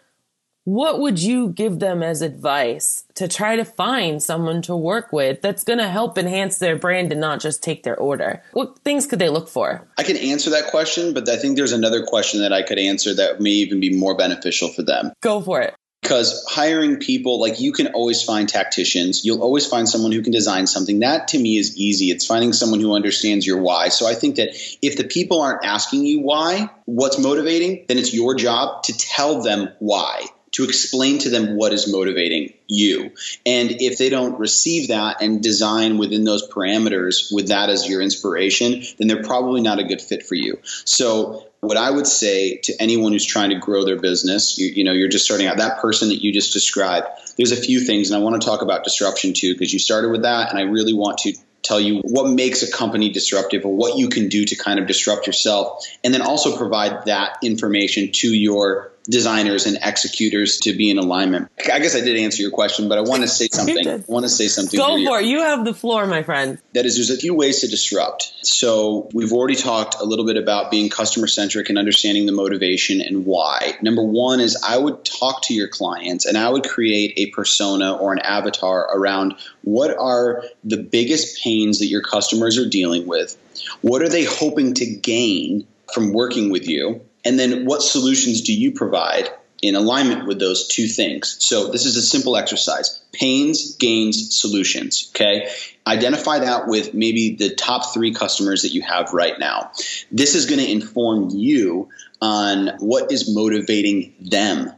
what 0.63 0.99
would 0.99 1.21
you 1.21 1.49
give 1.49 1.79
them 1.79 2.03
as 2.03 2.21
advice 2.21 3.03
to 3.15 3.27
try 3.27 3.55
to 3.55 3.65
find 3.65 4.21
someone 4.21 4.61
to 4.61 4.75
work 4.75 5.11
with 5.11 5.41
that's 5.41 5.63
going 5.63 5.79
to 5.79 5.87
help 5.87 6.19
enhance 6.19 6.59
their 6.59 6.75
brand 6.75 7.11
and 7.11 7.19
not 7.19 7.39
just 7.39 7.63
take 7.63 7.81
their 7.81 7.97
order? 7.97 8.43
What 8.53 8.77
things 8.79 9.07
could 9.07 9.17
they 9.17 9.29
look 9.29 9.49
for? 9.49 9.87
I 9.97 10.03
can 10.03 10.17
answer 10.17 10.51
that 10.51 10.67
question, 10.67 11.15
but 11.15 11.27
I 11.27 11.37
think 11.37 11.57
there's 11.57 11.71
another 11.71 12.05
question 12.05 12.41
that 12.41 12.53
I 12.53 12.61
could 12.61 12.77
answer 12.77 13.15
that 13.15 13.41
may 13.41 13.49
even 13.49 13.79
be 13.79 13.97
more 13.97 14.15
beneficial 14.15 14.69
for 14.69 14.83
them. 14.83 15.13
Go 15.21 15.41
for 15.41 15.61
it. 15.61 15.73
Because 16.03 16.45
hiring 16.47 16.97
people, 16.97 17.39
like 17.39 17.59
you 17.59 17.73
can 17.73 17.87
always 17.87 18.23
find 18.23 18.49
tacticians. 18.49 19.23
You'll 19.23 19.41
always 19.41 19.65
find 19.67 19.87
someone 19.87 20.11
who 20.11 20.21
can 20.21 20.31
design 20.31 20.67
something. 20.67 20.99
That 20.99 21.29
to 21.29 21.39
me 21.39 21.57
is 21.57 21.77
easy. 21.77 22.09
It's 22.11 22.25
finding 22.25 22.53
someone 22.53 22.79
who 22.79 22.93
understands 22.93 23.45
your 23.45 23.61
why. 23.61 23.89
So 23.89 24.07
I 24.07 24.13
think 24.15 24.35
that 24.35 24.49
if 24.81 24.97
the 24.97 25.03
people 25.03 25.41
aren't 25.41 25.63
asking 25.63 26.05
you 26.05 26.21
why, 26.21 26.69
what's 26.85 27.19
motivating, 27.19 27.85
then 27.87 27.97
it's 27.97 28.13
your 28.13 28.35
job 28.35 28.83
to 28.83 28.97
tell 28.97 29.41
them 29.41 29.69
why 29.79 30.25
to 30.51 30.63
explain 30.63 31.19
to 31.19 31.29
them 31.29 31.55
what 31.55 31.73
is 31.73 31.91
motivating 31.91 32.53
you. 32.67 33.11
And 33.45 33.71
if 33.81 33.97
they 33.97 34.09
don't 34.09 34.39
receive 34.39 34.89
that 34.89 35.21
and 35.21 35.41
design 35.41 35.97
within 35.97 36.23
those 36.23 36.47
parameters 36.47 37.33
with 37.33 37.47
that 37.47 37.69
as 37.69 37.87
your 37.87 38.01
inspiration, 38.01 38.83
then 38.97 39.07
they're 39.07 39.23
probably 39.23 39.61
not 39.61 39.79
a 39.79 39.83
good 39.83 40.01
fit 40.01 40.25
for 40.25 40.35
you. 40.35 40.59
So 40.63 41.47
what 41.61 41.77
I 41.77 41.89
would 41.89 42.07
say 42.07 42.57
to 42.63 42.73
anyone 42.81 43.11
who's 43.11 43.25
trying 43.25 43.51
to 43.51 43.59
grow 43.59 43.85
their 43.85 43.99
business, 43.99 44.57
you, 44.57 44.67
you 44.67 44.83
know, 44.83 44.93
you're 44.93 45.09
just 45.09 45.25
starting 45.25 45.47
out, 45.47 45.57
that 45.57 45.79
person 45.79 46.09
that 46.09 46.23
you 46.23 46.33
just 46.33 46.53
described, 46.53 47.07
there's 47.37 47.51
a 47.51 47.55
few 47.55 47.79
things, 47.79 48.09
and 48.09 48.19
I 48.19 48.23
want 48.23 48.41
to 48.41 48.45
talk 48.45 48.61
about 48.61 48.83
disruption 48.83 49.33
too, 49.33 49.53
because 49.53 49.71
you 49.71 49.79
started 49.79 50.11
with 50.11 50.23
that, 50.23 50.49
and 50.49 50.57
I 50.57 50.63
really 50.63 50.93
want 50.93 51.19
to 51.19 51.33
tell 51.61 51.79
you 51.79 51.99
what 51.99 52.31
makes 52.31 52.63
a 52.63 52.71
company 52.71 53.09
disruptive 53.09 53.63
or 53.65 53.75
what 53.75 53.95
you 53.97 54.09
can 54.09 54.27
do 54.27 54.43
to 54.43 54.55
kind 54.55 54.79
of 54.79 54.87
disrupt 54.87 55.27
yourself, 55.27 55.85
and 56.03 56.13
then 56.13 56.23
also 56.23 56.57
provide 56.57 57.05
that 57.05 57.37
information 57.43 58.11
to 58.11 58.27
your 58.27 58.90
designers 59.05 59.65
and 59.65 59.77
executors 59.81 60.59
to 60.59 60.73
be 60.73 60.89
in 60.89 60.97
alignment. 60.97 61.49
I 61.71 61.79
guess 61.79 61.95
I 61.95 62.01
did 62.01 62.17
answer 62.17 62.41
your 62.41 62.51
question, 62.51 62.87
but 62.87 62.97
I 62.97 63.01
want 63.01 63.23
to 63.23 63.27
say 63.27 63.47
something. 63.51 63.87
I 63.87 64.03
want 64.07 64.23
to 64.23 64.29
say 64.29 64.47
something. 64.47 64.77
Go 64.77 65.03
for 65.05 65.19
it. 65.19 65.25
You 65.25 65.39
have 65.39 65.65
the 65.65 65.73
floor, 65.73 66.05
my 66.05 66.23
friend. 66.23 66.59
That 66.73 66.85
is, 66.85 66.95
there's 66.95 67.09
a 67.09 67.17
few 67.17 67.33
ways 67.33 67.61
to 67.61 67.67
disrupt. 67.67 68.33
So 68.43 69.09
we've 69.13 69.33
already 69.33 69.55
talked 69.55 69.95
a 69.99 70.05
little 70.05 70.25
bit 70.25 70.37
about 70.37 70.71
being 70.71 70.89
customer 70.89 71.27
centric 71.27 71.69
and 71.69 71.77
understanding 71.77 72.25
the 72.25 72.31
motivation 72.31 73.01
and 73.01 73.25
why. 73.25 73.77
Number 73.81 74.03
one 74.03 74.39
is 74.39 74.57
I 74.63 74.77
would 74.77 75.03
talk 75.03 75.43
to 75.43 75.53
your 75.53 75.67
clients 75.67 76.25
and 76.25 76.37
I 76.37 76.49
would 76.49 76.67
create 76.67 77.13
a 77.17 77.31
persona 77.31 77.93
or 77.93 78.13
an 78.13 78.19
avatar 78.19 78.87
around 78.95 79.35
what 79.63 79.95
are 79.97 80.43
the 80.63 80.77
biggest 80.77 81.43
pains 81.43 81.79
that 81.79 81.87
your 81.87 82.01
customers 82.01 82.57
are 82.57 82.69
dealing 82.69 83.07
with. 83.07 83.37
What 83.81 84.01
are 84.01 84.09
they 84.09 84.23
hoping 84.23 84.75
to 84.75 84.85
gain 84.85 85.67
from 85.93 86.13
working 86.13 86.51
with 86.51 86.67
you? 86.67 87.01
And 87.23 87.39
then 87.39 87.65
what 87.65 87.81
solutions 87.81 88.41
do 88.41 88.53
you 88.53 88.71
provide 88.71 89.29
in 89.61 89.75
alignment 89.75 90.27
with 90.27 90.39
those 90.39 90.67
two 90.67 90.87
things? 90.87 91.37
So 91.39 91.67
this 91.67 91.85
is 91.85 91.95
a 91.97 92.01
simple 92.01 92.35
exercise 92.35 93.01
pains, 93.13 93.75
gains, 93.75 94.35
solutions. 94.37 95.11
Okay. 95.13 95.49
Identify 95.85 96.39
that 96.39 96.67
with 96.67 96.93
maybe 96.93 97.35
the 97.35 97.53
top 97.53 97.93
three 97.93 98.13
customers 98.13 98.61
that 98.61 98.73
you 98.73 98.81
have 98.81 99.13
right 99.13 99.37
now. 99.37 99.71
This 100.11 100.35
is 100.35 100.45
going 100.45 100.59
to 100.59 100.71
inform 100.71 101.29
you 101.29 101.89
on 102.21 102.77
what 102.79 103.11
is 103.11 103.33
motivating 103.33 104.13
them 104.21 104.71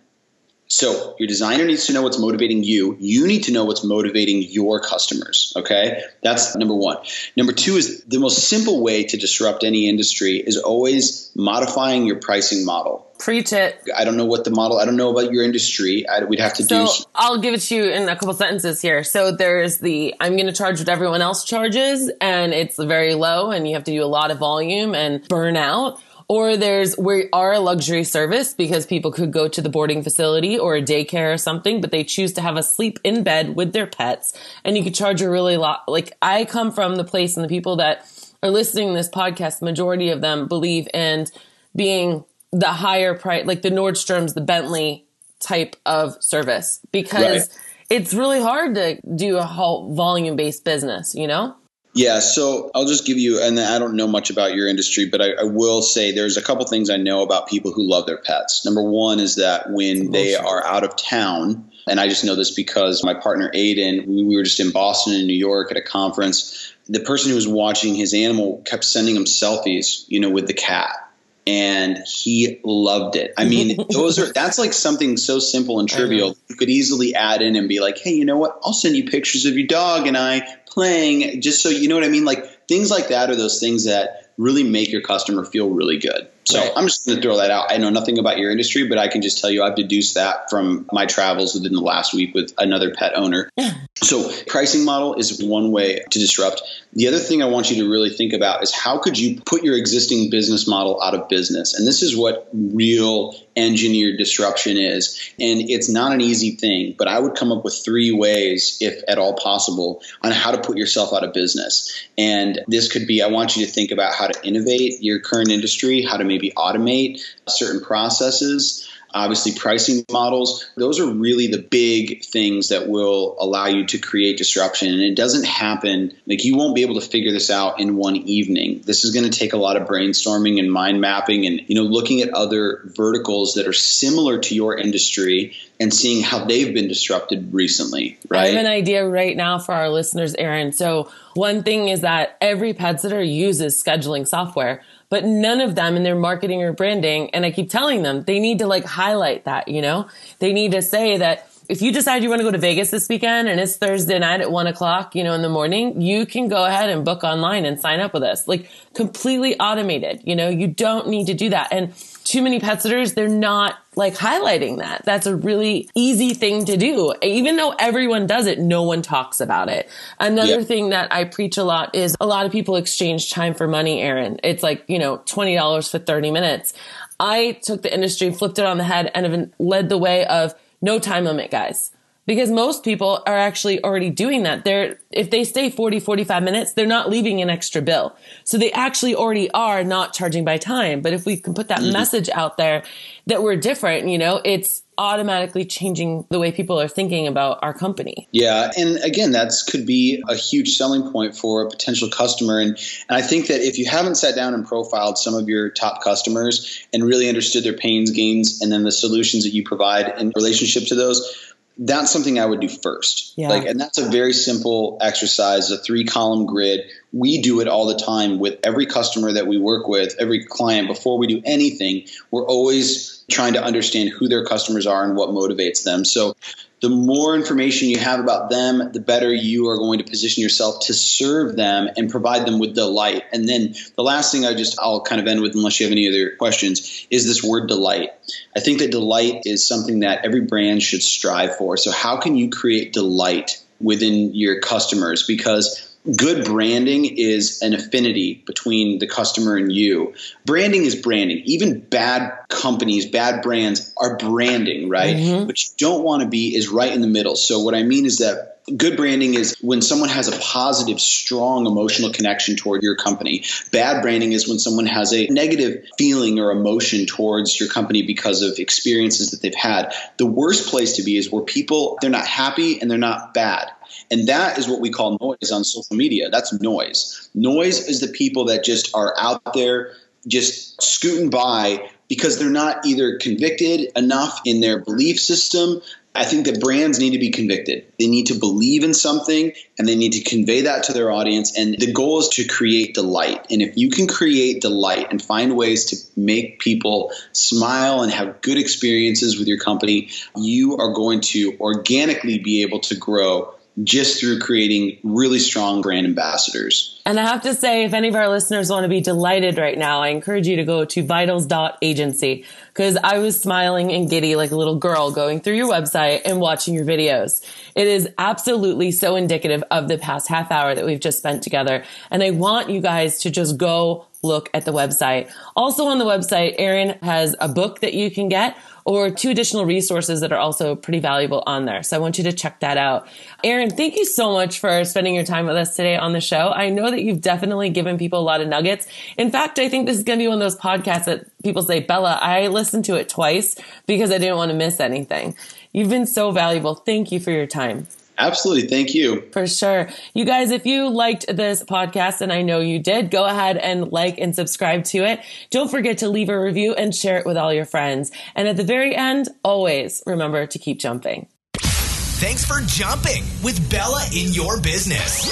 so 0.67 1.15
your 1.19 1.27
designer 1.27 1.65
needs 1.65 1.85
to 1.87 1.93
know 1.93 2.01
what's 2.01 2.17
motivating 2.17 2.63
you. 2.63 2.97
You 2.99 3.27
need 3.27 3.43
to 3.43 3.51
know 3.51 3.65
what's 3.65 3.83
motivating 3.83 4.41
your 4.41 4.79
customers. 4.79 5.53
Okay. 5.55 6.01
That's 6.23 6.55
number 6.55 6.73
one. 6.73 6.97
Number 7.37 7.53
two 7.53 7.75
is 7.75 8.03
the 8.05 8.19
most 8.19 8.47
simple 8.47 8.81
way 8.81 9.03
to 9.03 9.17
disrupt 9.17 9.63
any 9.63 9.87
industry 9.87 10.37
is 10.37 10.57
always 10.57 11.31
modifying 11.35 12.07
your 12.07 12.19
pricing 12.19 12.65
model. 12.65 13.07
Preach 13.19 13.53
it. 13.53 13.79
I 13.95 14.03
don't 14.03 14.17
know 14.17 14.25
what 14.25 14.45
the 14.45 14.51
model, 14.51 14.79
I 14.79 14.85
don't 14.85 14.97
know 14.97 15.11
about 15.11 15.31
your 15.31 15.43
industry. 15.43 16.07
I, 16.07 16.23
we'd 16.23 16.39
have 16.39 16.55
to 16.55 16.63
so 16.63 16.87
do. 16.87 16.91
I'll 17.13 17.39
give 17.39 17.53
it 17.53 17.61
to 17.61 17.75
you 17.75 17.83
in 17.85 18.09
a 18.09 18.15
couple 18.15 18.33
sentences 18.33 18.81
here. 18.81 19.03
So 19.03 19.31
there's 19.31 19.77
the, 19.77 20.15
I'm 20.19 20.35
going 20.35 20.47
to 20.47 20.53
charge 20.53 20.79
what 20.79 20.89
everyone 20.89 21.21
else 21.21 21.43
charges 21.45 22.11
and 22.19 22.53
it's 22.53 22.77
very 22.77 23.13
low 23.13 23.51
and 23.51 23.67
you 23.67 23.75
have 23.75 23.83
to 23.83 23.91
do 23.91 24.03
a 24.03 24.05
lot 24.05 24.31
of 24.31 24.39
volume 24.39 24.95
and 24.95 25.25
burn 25.27 25.55
out 25.55 26.01
or 26.27 26.57
there's, 26.57 26.97
we 26.97 27.29
are 27.33 27.53
a 27.53 27.59
luxury 27.59 28.03
service 28.03 28.53
because 28.53 28.85
people 28.85 29.11
could 29.11 29.31
go 29.31 29.47
to 29.47 29.61
the 29.61 29.69
boarding 29.69 30.03
facility 30.03 30.57
or 30.57 30.75
a 30.75 30.81
daycare 30.81 31.33
or 31.33 31.37
something, 31.37 31.81
but 31.81 31.91
they 31.91 32.03
choose 32.03 32.33
to 32.33 32.41
have 32.41 32.55
a 32.55 32.63
sleep 32.63 32.99
in 33.03 33.23
bed 33.23 33.55
with 33.55 33.73
their 33.73 33.87
pets. 33.87 34.33
And 34.63 34.77
you 34.77 34.83
could 34.83 34.95
charge 34.95 35.21
a 35.21 35.29
really 35.29 35.57
lot. 35.57 35.83
Like 35.87 36.15
I 36.21 36.45
come 36.45 36.71
from 36.71 36.95
the 36.95 37.03
place 37.03 37.35
and 37.35 37.43
the 37.43 37.49
people 37.49 37.75
that 37.77 38.05
are 38.41 38.49
listening 38.49 38.89
to 38.89 38.93
this 38.93 39.09
podcast, 39.09 39.61
majority 39.61 40.09
of 40.09 40.21
them 40.21 40.47
believe 40.47 40.87
in 40.93 41.27
being 41.75 42.23
the 42.51 42.67
higher 42.67 43.15
price, 43.15 43.45
like 43.45 43.61
the 43.61 43.71
Nordstroms, 43.71 44.33
the 44.33 44.41
Bentley 44.41 45.05
type 45.39 45.75
of 45.85 46.21
service 46.23 46.79
because 46.91 47.49
right. 47.49 47.59
it's 47.89 48.13
really 48.13 48.41
hard 48.41 48.75
to 48.75 48.99
do 49.15 49.37
a 49.37 49.43
whole 49.43 49.93
volume 49.93 50.35
based 50.35 50.63
business, 50.63 51.13
you 51.15 51.27
know? 51.27 51.55
Yeah, 51.93 52.19
so 52.19 52.71
I'll 52.73 52.85
just 52.85 53.05
give 53.05 53.19
you, 53.19 53.39
and 53.41 53.59
I 53.59 53.77
don't 53.77 53.95
know 53.95 54.07
much 54.07 54.31
about 54.31 54.55
your 54.55 54.67
industry, 54.67 55.05
but 55.05 55.21
I, 55.21 55.33
I, 55.33 55.43
will 55.43 55.83
say 55.83 56.11
there's 56.11 56.37
a 56.37 56.41
couple 56.41 56.65
things 56.65 56.89
I 56.89 56.97
know 56.97 57.21
about 57.21 57.47
people 57.47 57.71
who 57.71 57.87
love 57.87 58.07
their 58.07 58.17
pets. 58.17 58.65
Number 58.65 58.81
one 58.81 59.19
is 59.19 59.35
that 59.35 59.69
when 59.69 60.09
they 60.09 60.35
are 60.35 60.65
out 60.65 60.83
of 60.83 60.95
town, 60.95 61.69
and 61.87 61.99
I 61.99 62.07
just 62.07 62.25
know 62.25 62.33
this 62.33 62.49
because 62.49 63.03
my 63.03 63.13
partner 63.13 63.51
Aiden, 63.53 64.07
we, 64.07 64.23
we 64.23 64.35
were 64.35 64.43
just 64.43 64.59
in 64.59 64.71
Boston 64.71 65.13
and 65.13 65.27
New 65.27 65.35
York 65.35 65.69
at 65.69 65.77
a 65.77 65.81
conference. 65.81 66.73
The 66.89 67.01
person 67.01 67.29
who 67.29 67.35
was 67.35 67.47
watching 67.47 67.93
his 67.93 68.15
animal 68.15 68.63
kept 68.65 68.85
sending 68.85 69.15
him 69.15 69.25
selfies, 69.25 70.05
you 70.07 70.19
know, 70.19 70.31
with 70.31 70.47
the 70.47 70.53
cat 70.53 71.02
and 71.45 71.99
he 72.07 72.59
loved 72.63 73.15
it. 73.15 73.33
I 73.37 73.45
mean, 73.45 73.77
those 73.89 74.19
are 74.19 74.31
that's 74.31 74.57
like 74.57 74.73
something 74.73 75.17
so 75.17 75.39
simple 75.39 75.79
and 75.79 75.89
trivial. 75.89 76.35
You 76.47 76.55
could 76.55 76.69
easily 76.69 77.15
add 77.15 77.41
in 77.41 77.55
and 77.55 77.67
be 77.67 77.79
like, 77.79 77.97
"Hey, 77.97 78.13
you 78.13 78.25
know 78.25 78.37
what? 78.37 78.59
I'll 78.63 78.73
send 78.73 78.95
you 78.95 79.05
pictures 79.05 79.45
of 79.45 79.57
your 79.57 79.67
dog 79.67 80.07
and 80.07 80.17
I 80.17 80.47
playing 80.65 81.41
just 81.41 81.61
so 81.61 81.69
you 81.69 81.87
know 81.87 81.95
what 81.95 82.03
I 82.03 82.09
mean." 82.09 82.25
Like 82.25 82.67
things 82.67 82.89
like 82.89 83.09
that 83.09 83.29
are 83.29 83.35
those 83.35 83.59
things 83.59 83.85
that 83.85 84.31
really 84.37 84.63
make 84.63 84.91
your 84.91 85.01
customer 85.01 85.45
feel 85.45 85.69
really 85.69 85.97
good. 85.97 86.27
So 86.45 86.59
right. 86.59 86.71
I'm 86.75 86.85
just 86.85 87.05
going 87.05 87.17
to 87.17 87.21
throw 87.21 87.37
that 87.37 87.51
out. 87.51 87.71
I 87.71 87.77
know 87.77 87.89
nothing 87.89 88.19
about 88.19 88.37
your 88.37 88.51
industry, 88.51 88.87
but 88.87 88.97
I 88.97 89.07
can 89.07 89.21
just 89.21 89.39
tell 89.39 89.49
you 89.49 89.63
I've 89.63 89.75
deduced 89.75 90.15
that 90.15 90.49
from 90.49 90.87
my 90.91 91.05
travels 91.05 91.53
within 91.55 91.73
the 91.73 91.81
last 91.81 92.13
week 92.13 92.33
with 92.33 92.53
another 92.57 92.93
pet 92.93 93.13
owner. 93.15 93.49
so 93.95 94.31
pricing 94.47 94.83
model 94.83 95.15
is 95.15 95.41
one 95.41 95.71
way 95.71 96.03
to 96.11 96.19
disrupt. 96.19 96.61
The 96.93 97.07
other 97.07 97.19
thing 97.19 97.41
I 97.41 97.45
want 97.45 97.71
you 97.71 97.83
to 97.83 97.89
really 97.89 98.09
think 98.09 98.33
about 98.33 98.61
is 98.61 98.73
how 98.73 98.99
could 98.99 99.17
you 99.17 99.41
put 99.41 99.63
your 99.63 99.77
existing 99.77 100.29
business 100.29 100.67
model 100.67 101.01
out 101.01 101.15
of 101.15 101.29
business? 101.29 101.73
And 101.73 101.87
this 101.87 102.03
is 102.03 102.15
what 102.15 102.49
real 102.53 103.35
engineered 103.55 104.17
disruption 104.17 104.77
is. 104.77 105.33
And 105.39 105.61
it's 105.61 105.89
not 105.89 106.11
an 106.11 106.21
easy 106.21 106.51
thing, 106.51 106.95
but 106.97 107.07
I 107.07 107.19
would 107.19 107.35
come 107.35 107.51
up 107.51 107.63
with 107.63 107.79
three 107.83 108.11
ways, 108.11 108.77
if 108.79 109.01
at 109.07 109.17
all 109.17 109.33
possible, 109.35 110.01
on 110.21 110.31
how 110.31 110.51
to 110.51 110.61
put 110.61 110.77
yourself 110.77 111.13
out 111.13 111.23
of 111.23 111.33
business. 111.33 111.91
And 112.17 112.61
this 112.67 112.91
could 112.91 113.07
be 113.07 113.21
I 113.21 113.27
want 113.27 113.55
you 113.55 113.65
to 113.65 113.71
think 113.71 113.91
about 113.91 114.13
how 114.13 114.27
to 114.27 114.47
innovate 114.47 115.01
your 115.01 115.19
current 115.19 115.49
industry, 115.49 116.03
how 116.03 116.17
to 116.17 116.23
maybe 116.33 116.51
automate 116.51 117.21
certain 117.47 117.81
processes. 117.81 118.89
Obviously 119.15 119.51
pricing 119.53 120.03
models 120.11 120.65
those 120.75 120.99
are 120.99 121.05
really 121.05 121.45
the 121.45 121.59
big 121.59 122.25
things 122.25 122.69
that 122.69 122.89
will 122.89 123.35
allow 123.39 123.67
you 123.67 123.85
to 123.85 123.99
create 123.99 124.39
disruption. 124.39 124.91
And 124.91 125.03
it 125.03 125.15
doesn't 125.15 125.45
happen 125.45 126.13
like 126.25 126.43
you 126.43 126.57
won't 126.57 126.73
be 126.73 126.81
able 126.81 126.99
to 126.99 127.07
figure 127.07 127.31
this 127.31 127.51
out 127.51 127.79
in 127.79 127.95
one 127.95 128.15
evening. 128.15 128.81
This 128.83 129.05
is 129.05 129.13
going 129.13 129.29
to 129.29 129.37
take 129.37 129.53
a 129.53 129.57
lot 129.57 129.77
of 129.77 129.87
brainstorming 129.87 130.57
and 130.57 130.71
mind 130.71 130.99
mapping 130.99 131.45
and 131.45 131.61
you 131.67 131.75
know 131.75 131.83
looking 131.83 132.21
at 132.21 132.29
other 132.29 132.81
verticals 132.85 133.53
that 133.53 133.67
are 133.67 133.73
similar 133.73 134.39
to 134.39 134.55
your 134.55 134.75
industry 134.75 135.55
and 135.79 135.93
seeing 135.93 136.23
how 136.23 136.45
they've 136.45 136.73
been 136.73 136.87
disrupted 136.87 137.53
recently 137.53 138.17
right 138.29 138.41
i 138.41 138.47
have 138.47 138.65
an 138.65 138.71
idea 138.71 139.07
right 139.07 139.35
now 139.35 139.59
for 139.59 139.73
our 139.73 139.89
listeners 139.89 140.33
aaron 140.35 140.71
so 140.71 141.11
one 141.33 141.63
thing 141.63 141.87
is 141.87 142.01
that 142.01 142.37
every 142.41 142.73
pet 142.73 143.01
sitter 143.01 143.21
uses 143.21 143.81
scheduling 143.81 144.27
software 144.27 144.81
but 145.13 145.25
none 145.25 145.61
of 145.61 145.75
them 145.75 145.95
in 145.95 146.01
their 146.01 146.15
marketing 146.15 146.63
or 146.63 146.73
branding. 146.73 147.29
And 147.35 147.45
I 147.45 147.51
keep 147.51 147.69
telling 147.69 148.01
them 148.01 148.23
they 148.23 148.39
need 148.39 148.57
to 148.57 148.65
like 148.65 148.83
highlight 148.83 149.45
that, 149.45 149.67
you 149.67 149.79
know, 149.79 150.07
they 150.39 150.53
need 150.53 150.71
to 150.71 150.81
say 150.81 151.17
that 151.17 151.47
if 151.69 151.83
you 151.83 151.93
decide 151.93 152.23
you 152.23 152.29
want 152.29 152.39
to 152.39 152.43
go 152.43 152.49
to 152.49 152.57
Vegas 152.57 152.89
this 152.89 153.07
weekend 153.07 153.47
and 153.47 153.59
it's 153.59 153.77
Thursday 153.77 154.17
night 154.17 154.41
at 154.41 154.49
one 154.49 154.65
o'clock, 154.65 155.13
you 155.13 155.23
know, 155.23 155.33
in 155.33 155.43
the 155.43 155.49
morning, 155.49 156.01
you 156.01 156.25
can 156.25 156.47
go 156.47 156.65
ahead 156.65 156.89
and 156.89 157.05
book 157.05 157.23
online 157.23 157.63
and 157.63 157.79
sign 157.79 157.99
up 157.99 158.11
with 158.11 158.23
us. 158.23 158.47
Like 158.47 158.67
completely 158.95 159.55
automated. 159.59 160.23
You 160.23 160.35
know, 160.35 160.49
you 160.49 160.65
don't 160.65 161.07
need 161.07 161.27
to 161.27 161.35
do 161.35 161.51
that. 161.51 161.67
And 161.71 161.93
too 162.23 162.41
many 162.41 162.59
pet 162.59 162.81
sitters, 162.81 163.13
they're 163.13 163.27
not 163.27 163.77
like 163.95 164.15
highlighting 164.15 164.79
that. 164.79 165.03
That's 165.05 165.27
a 165.27 165.35
really 165.35 165.89
easy 165.95 166.33
thing 166.33 166.65
to 166.65 166.77
do. 166.77 167.13
Even 167.21 167.55
though 167.55 167.73
everyone 167.77 168.27
does 168.27 168.47
it, 168.47 168.59
no 168.59 168.83
one 168.83 169.01
talks 169.01 169.39
about 169.39 169.69
it. 169.69 169.89
Another 170.19 170.63
thing 170.63 170.89
that 170.89 171.13
I 171.13 171.25
preach 171.25 171.57
a 171.57 171.63
lot 171.63 171.93
is 171.95 172.15
a 172.19 172.25
lot 172.25 172.45
of 172.45 172.51
people 172.51 172.75
exchange 172.75 173.29
time 173.29 173.53
for 173.53 173.67
money, 173.67 174.01
Aaron. 174.01 174.39
It's 174.43 174.63
like, 174.63 174.83
you 174.87 174.99
know, 174.99 175.19
$20 175.19 175.89
for 175.89 175.99
30 175.99 176.31
minutes. 176.31 176.73
I 177.19 177.59
took 177.63 177.83
the 177.83 177.93
industry, 177.93 178.31
flipped 178.31 178.59
it 178.59 178.65
on 178.65 178.77
the 178.77 178.83
head 178.83 179.11
and 179.13 179.25
have 179.25 179.49
led 179.59 179.89
the 179.89 179.97
way 179.97 180.25
of 180.25 180.53
no 180.81 180.99
time 180.99 181.25
limit, 181.25 181.51
guys 181.51 181.91
because 182.25 182.49
most 182.49 182.83
people 182.83 183.21
are 183.25 183.37
actually 183.37 183.83
already 183.83 184.09
doing 184.09 184.43
that. 184.43 184.63
They're, 184.63 184.99
if 185.11 185.29
they 185.29 185.43
stay 185.43 185.69
40, 185.69 185.99
45 185.99 186.43
minutes, 186.43 186.73
they're 186.73 186.85
not 186.87 187.09
leaving 187.09 187.41
an 187.41 187.49
extra 187.49 187.81
bill. 187.81 188.15
So 188.43 188.57
they 188.57 188.71
actually 188.71 189.15
already 189.15 189.51
are 189.51 189.83
not 189.83 190.13
charging 190.13 190.45
by 190.45 190.57
time. 190.57 191.01
But 191.01 191.13
if 191.13 191.25
we 191.25 191.37
can 191.37 191.53
put 191.53 191.67
that 191.67 191.79
mm-hmm. 191.79 191.93
message 191.93 192.29
out 192.29 192.57
there 192.57 192.83
that 193.27 193.43
we're 193.43 193.57
different, 193.57 194.07
you 194.07 194.17
know, 194.17 194.41
it's 194.43 194.83
automatically 194.97 195.65
changing 195.65 196.25
the 196.29 196.39
way 196.39 196.51
people 196.51 196.79
are 196.79 196.87
thinking 196.87 197.27
about 197.27 197.59
our 197.61 197.73
company. 197.73 198.27
Yeah. 198.31 198.69
And 198.77 198.97
again, 198.97 199.31
that's 199.31 199.63
could 199.63 199.85
be 199.85 200.23
a 200.29 200.35
huge 200.35 200.77
selling 200.77 201.11
point 201.11 201.35
for 201.35 201.63
a 201.63 201.69
potential 201.69 202.09
customer. 202.09 202.59
And, 202.59 202.77
and 203.09 203.17
I 203.17 203.21
think 203.21 203.47
that 203.47 203.61
if 203.61 203.79
you 203.79 203.87
haven't 203.87 204.15
sat 204.15 204.35
down 204.35 204.53
and 204.53 204.65
profiled 204.65 205.17
some 205.17 205.33
of 205.33 205.49
your 205.49 205.69
top 205.69 206.03
customers 206.03 206.85
and 206.93 207.03
really 207.03 207.27
understood 207.27 207.63
their 207.63 207.73
pains, 207.73 208.11
gains, 208.11 208.61
and 208.61 208.71
then 208.71 208.83
the 208.83 208.91
solutions 208.91 209.45
that 209.45 209.53
you 209.53 209.63
provide 209.63 210.19
in 210.19 210.31
relationship 210.35 210.87
to 210.87 210.95
those, 210.95 211.52
that's 211.77 212.11
something 212.11 212.39
I 212.39 212.45
would 212.45 212.59
do 212.59 212.69
first. 212.69 213.33
Yeah. 213.35 213.49
Like, 213.49 213.65
and 213.65 213.79
that's 213.79 213.97
a 213.97 214.09
very 214.09 214.33
simple 214.33 214.97
exercise, 215.01 215.71
a 215.71 215.77
three 215.77 216.05
column 216.05 216.45
grid. 216.45 216.81
We 217.13 217.41
do 217.41 217.61
it 217.61 217.67
all 217.67 217.85
the 217.85 217.95
time 217.97 218.39
with 218.39 218.59
every 218.63 218.87
customer 218.87 219.31
that 219.33 219.47
we 219.47 219.57
work 219.57 219.87
with, 219.87 220.15
every 220.19 220.45
client. 220.45 220.87
Before 220.87 221.17
we 221.17 221.27
do 221.27 221.41
anything, 221.45 222.07
we're 222.31 222.45
always 222.45 223.23
trying 223.29 223.53
to 223.53 223.63
understand 223.63 224.09
who 224.09 224.27
their 224.27 224.43
customers 224.43 224.87
are 224.87 225.05
and 225.05 225.15
what 225.15 225.29
motivates 225.29 225.83
them. 225.83 226.05
So 226.05 226.35
the 226.81 226.89
more 226.89 227.33
information 227.33 227.87
you 227.87 227.97
have 227.97 228.19
about 228.19 228.49
them, 228.49 228.91
the 228.91 228.99
better 228.99 229.33
you 229.33 229.69
are 229.69 229.77
going 229.77 229.99
to 229.99 230.03
position 230.03 230.43
yourself 230.43 230.87
to 230.87 230.93
serve 230.93 231.55
them 231.55 231.87
and 231.95 232.09
provide 232.09 232.45
them 232.45 232.59
with 232.59 232.75
delight. 232.75 233.23
And 233.31 233.47
then 233.47 233.75
the 233.95 234.03
last 234.03 234.33
thing 234.33 234.45
I 234.45 234.53
just 234.53 234.77
I'll 234.79 234.99
kind 234.99 235.21
of 235.21 235.27
end 235.27 235.41
with, 235.41 235.55
unless 235.55 235.79
you 235.79 235.85
have 235.85 235.93
any 235.93 236.09
other 236.09 236.35
questions, 236.35 237.07
is 237.09 237.25
this 237.25 237.41
word 237.41 237.69
delight. 237.69 238.09
I 238.53 238.59
think 238.59 238.79
that 238.79 238.91
delight 238.91 239.43
is 239.45 239.65
something 239.65 240.01
that 240.01 240.25
every 240.25 240.41
brand 240.41 240.83
should 240.83 241.03
strive 241.03 241.55
for. 241.55 241.77
So 241.77 241.89
how 241.91 242.17
can 242.17 242.35
you 242.35 242.49
create 242.49 242.91
delight 242.91 243.63
within 243.79 244.35
your 244.35 244.59
customers? 244.59 245.25
Because 245.25 245.92
good 246.17 246.45
branding 246.45 247.05
is 247.05 247.61
an 247.61 247.73
affinity 247.73 248.43
between 248.45 248.99
the 248.99 249.07
customer 249.07 249.55
and 249.55 249.71
you. 249.71 250.13
Branding 250.45 250.83
is 250.83 250.95
branding. 250.95 251.41
Even 251.45 251.79
bad 251.79 252.33
companies, 252.49 253.05
bad 253.05 253.41
brands 253.41 253.93
are 253.97 254.17
branding, 254.17 254.89
right? 254.89 255.15
Mm-hmm. 255.15 255.45
What 255.45 255.63
you 255.63 255.69
don't 255.77 256.03
want 256.03 256.23
to 256.23 256.29
be 256.29 256.55
is 256.55 256.67
right 256.69 256.91
in 256.91 257.01
the 257.01 257.07
middle. 257.07 257.35
So, 257.35 257.59
what 257.59 257.73
I 257.73 257.83
mean 257.83 258.05
is 258.05 258.17
that 258.17 258.52
good 258.77 258.97
branding 258.97 259.33
is 259.33 259.55
when 259.61 259.81
someone 259.81 260.09
has 260.09 260.27
a 260.27 260.39
positive, 260.39 260.99
strong 260.99 261.65
emotional 261.65 262.11
connection 262.11 262.55
toward 262.55 262.83
your 262.83 262.95
company. 262.95 263.43
Bad 263.71 264.01
branding 264.01 264.31
is 264.31 264.47
when 264.47 264.59
someone 264.59 264.85
has 264.85 265.13
a 265.13 265.27
negative 265.27 265.85
feeling 265.97 266.39
or 266.39 266.51
emotion 266.51 267.05
towards 267.05 267.59
your 267.59 267.69
company 267.69 268.03
because 268.03 268.41
of 268.41 268.59
experiences 268.59 269.31
that 269.31 269.41
they've 269.41 269.55
had. 269.55 269.93
The 270.17 270.25
worst 270.25 270.69
place 270.69 270.93
to 270.97 271.03
be 271.03 271.17
is 271.17 271.31
where 271.31 271.43
people, 271.43 271.97
they're 272.01 272.09
not 272.09 272.27
happy 272.27 272.79
and 272.81 272.89
they're 272.89 272.97
not 272.97 273.33
bad 273.33 273.69
and 274.11 274.27
that 274.27 274.57
is 274.57 274.67
what 274.67 274.81
we 274.81 274.89
call 274.89 275.17
noise 275.19 275.51
on 275.51 275.63
social 275.63 275.95
media. 275.95 276.29
That's 276.29 276.53
noise. 276.61 277.29
Noise 277.33 277.87
is 277.87 277.99
the 277.99 278.07
people 278.07 278.45
that 278.45 278.63
just 278.63 278.95
are 278.95 279.13
out 279.17 279.53
there 279.53 279.93
just 280.27 280.81
scooting 280.81 281.29
by 281.29 281.89
because 282.07 282.37
they're 282.37 282.49
not 282.49 282.85
either 282.85 283.17
convicted 283.17 283.91
enough 283.95 284.41
in 284.45 284.61
their 284.61 284.79
belief 284.79 285.19
system. 285.19 285.81
I 286.15 286.25
think 286.25 286.45
that 286.45 286.59
brands 286.59 286.99
need 286.99 287.11
to 287.11 287.19
be 287.19 287.31
convicted. 287.31 287.91
They 287.97 288.07
need 288.07 288.27
to 288.27 288.35
believe 288.35 288.83
in 288.83 288.93
something 288.93 289.51
and 289.79 289.87
they 289.87 289.95
need 289.95 290.13
to 290.13 290.23
convey 290.23 290.61
that 290.61 290.83
to 290.83 290.93
their 290.93 291.11
audience. 291.11 291.57
And 291.57 291.73
the 291.73 291.91
goal 291.91 292.19
is 292.19 292.29
to 292.29 292.45
create 292.45 292.93
delight. 292.93 293.47
And 293.49 293.63
if 293.63 293.75
you 293.77 293.89
can 293.89 294.07
create 294.07 294.61
delight 294.61 295.07
and 295.09 295.19
find 295.19 295.57
ways 295.57 295.85
to 295.85 295.95
make 296.15 296.59
people 296.59 297.11
smile 297.31 298.03
and 298.03 298.11
have 298.11 298.41
good 298.41 298.59
experiences 298.59 299.39
with 299.39 299.47
your 299.47 299.57
company, 299.57 300.09
you 300.35 300.77
are 300.77 300.93
going 300.93 301.21
to 301.21 301.57
organically 301.59 302.37
be 302.37 302.61
able 302.61 302.81
to 302.81 302.95
grow 302.95 303.55
just 303.81 304.19
through 304.19 304.39
creating 304.39 304.99
really 305.03 305.39
strong 305.39 305.81
brand 305.81 306.05
ambassadors. 306.05 307.01
And 307.05 307.19
I 307.19 307.23
have 307.23 307.41
to 307.41 307.55
say, 307.55 307.85
if 307.85 307.93
any 307.93 308.07
of 308.07 308.15
our 308.15 308.29
listeners 308.29 308.69
want 308.69 308.83
to 308.83 308.89
be 308.89 309.01
delighted 309.01 309.57
right 309.57 309.77
now, 309.77 310.01
I 310.01 310.09
encourage 310.09 310.47
you 310.47 310.57
to 310.57 310.63
go 310.63 310.85
to 310.85 311.03
vitals.agency 311.03 312.45
because 312.67 312.97
I 313.03 313.17
was 313.17 313.39
smiling 313.39 313.91
and 313.91 314.09
giddy 314.09 314.35
like 314.35 314.51
a 314.51 314.55
little 314.55 314.77
girl 314.77 315.11
going 315.11 315.41
through 315.41 315.55
your 315.55 315.69
website 315.69 316.21
and 316.25 316.39
watching 316.39 316.75
your 316.75 316.85
videos. 316.85 317.43
It 317.75 317.87
is 317.87 318.07
absolutely 318.17 318.91
so 318.91 319.15
indicative 319.15 319.63
of 319.71 319.87
the 319.87 319.97
past 319.97 320.27
half 320.27 320.51
hour 320.51 320.75
that 320.75 320.85
we've 320.85 320.99
just 320.99 321.17
spent 321.17 321.41
together. 321.41 321.83
And 322.11 322.21
I 322.21 322.29
want 322.29 322.69
you 322.69 322.79
guys 322.79 323.19
to 323.21 323.31
just 323.31 323.57
go 323.57 324.05
look 324.23 324.49
at 324.53 324.65
the 324.65 324.73
website. 324.73 325.31
Also 325.55 325.85
on 325.85 325.99
the 325.99 326.05
website, 326.05 326.55
Aaron 326.57 326.97
has 327.01 327.35
a 327.39 327.47
book 327.47 327.81
that 327.81 327.93
you 327.93 328.09
can 328.09 328.29
get 328.29 328.57
or 328.85 329.09
two 329.09 329.29
additional 329.29 329.65
resources 329.65 330.21
that 330.21 330.31
are 330.31 330.39
also 330.39 330.75
pretty 330.75 330.99
valuable 330.99 331.43
on 331.45 331.65
there. 331.65 331.83
So 331.83 331.95
I 331.95 331.99
want 331.99 332.17
you 332.17 332.23
to 332.25 332.33
check 332.33 332.59
that 332.59 332.77
out. 332.77 333.07
Aaron, 333.43 333.69
thank 333.69 333.95
you 333.95 334.05
so 334.05 334.33
much 334.33 334.59
for 334.59 334.83
spending 334.83 335.15
your 335.15 335.23
time 335.23 335.45
with 335.45 335.55
us 335.55 335.75
today 335.75 335.95
on 335.95 336.13
the 336.13 336.19
show. 336.19 336.51
I 336.53 336.69
know 336.69 336.89
that 336.91 337.01
you've 337.01 337.21
definitely 337.21 337.69
given 337.69 337.97
people 337.97 338.19
a 338.19 338.21
lot 338.21 338.41
of 338.41 338.47
nuggets. 338.47 338.87
In 339.17 339.31
fact, 339.31 339.59
I 339.59 339.69
think 339.69 339.85
this 339.85 339.97
is 339.97 340.03
going 340.03 340.19
to 340.19 340.23
be 340.23 340.27
one 340.27 340.41
of 340.41 340.41
those 340.41 340.57
podcasts 340.57 341.05
that 341.05 341.25
people 341.43 341.63
say, 341.63 341.79
Bella, 341.79 342.19
I 342.21 342.47
listened 342.47 342.85
to 342.85 342.95
it 342.95 343.09
twice 343.09 343.55
because 343.85 344.11
I 344.11 344.17
didn't 344.17 344.37
want 344.37 344.51
to 344.51 344.57
miss 344.57 344.79
anything. 344.79 345.35
You've 345.71 345.89
been 345.89 346.05
so 346.05 346.31
valuable. 346.31 346.75
Thank 346.75 347.11
you 347.11 347.19
for 347.19 347.31
your 347.31 347.47
time. 347.47 347.87
Absolutely. 348.17 348.67
Thank 348.67 348.93
you. 348.93 349.21
For 349.31 349.47
sure. 349.47 349.89
You 350.13 350.25
guys, 350.25 350.51
if 350.51 350.65
you 350.65 350.89
liked 350.89 351.25
this 351.27 351.63
podcast, 351.63 352.21
and 352.21 352.31
I 352.31 352.41
know 352.41 352.59
you 352.59 352.79
did, 352.79 353.09
go 353.09 353.25
ahead 353.25 353.57
and 353.57 353.91
like 353.91 354.17
and 354.19 354.35
subscribe 354.35 354.83
to 354.85 354.99
it. 354.99 355.19
Don't 355.49 355.69
forget 355.69 355.99
to 355.99 356.09
leave 356.09 356.29
a 356.29 356.39
review 356.39 356.73
and 356.73 356.93
share 356.93 357.17
it 357.17 357.25
with 357.25 357.37
all 357.37 357.53
your 357.53 357.65
friends. 357.65 358.11
And 358.35 358.47
at 358.47 358.57
the 358.57 358.63
very 358.63 358.95
end, 358.95 359.29
always 359.43 360.03
remember 360.05 360.45
to 360.45 360.59
keep 360.59 360.79
jumping. 360.79 361.27
Thanks 361.55 362.45
for 362.45 362.61
jumping 362.61 363.23
with 363.43 363.69
Bella 363.69 364.05
in 364.15 364.31
your 364.31 364.61
business. 364.61 365.29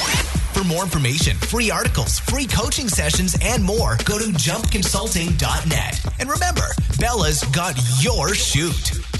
For 0.53 0.65
more 0.65 0.83
information, 0.83 1.37
free 1.37 1.71
articles, 1.71 2.19
free 2.19 2.45
coaching 2.45 2.89
sessions, 2.89 3.37
and 3.41 3.63
more, 3.63 3.97
go 4.03 4.19
to 4.19 4.25
jumpconsulting.net. 4.25 6.05
And 6.19 6.29
remember, 6.29 6.67
Bella's 6.99 7.43
got 7.45 7.75
your 8.03 8.33
shoot. 8.33 9.10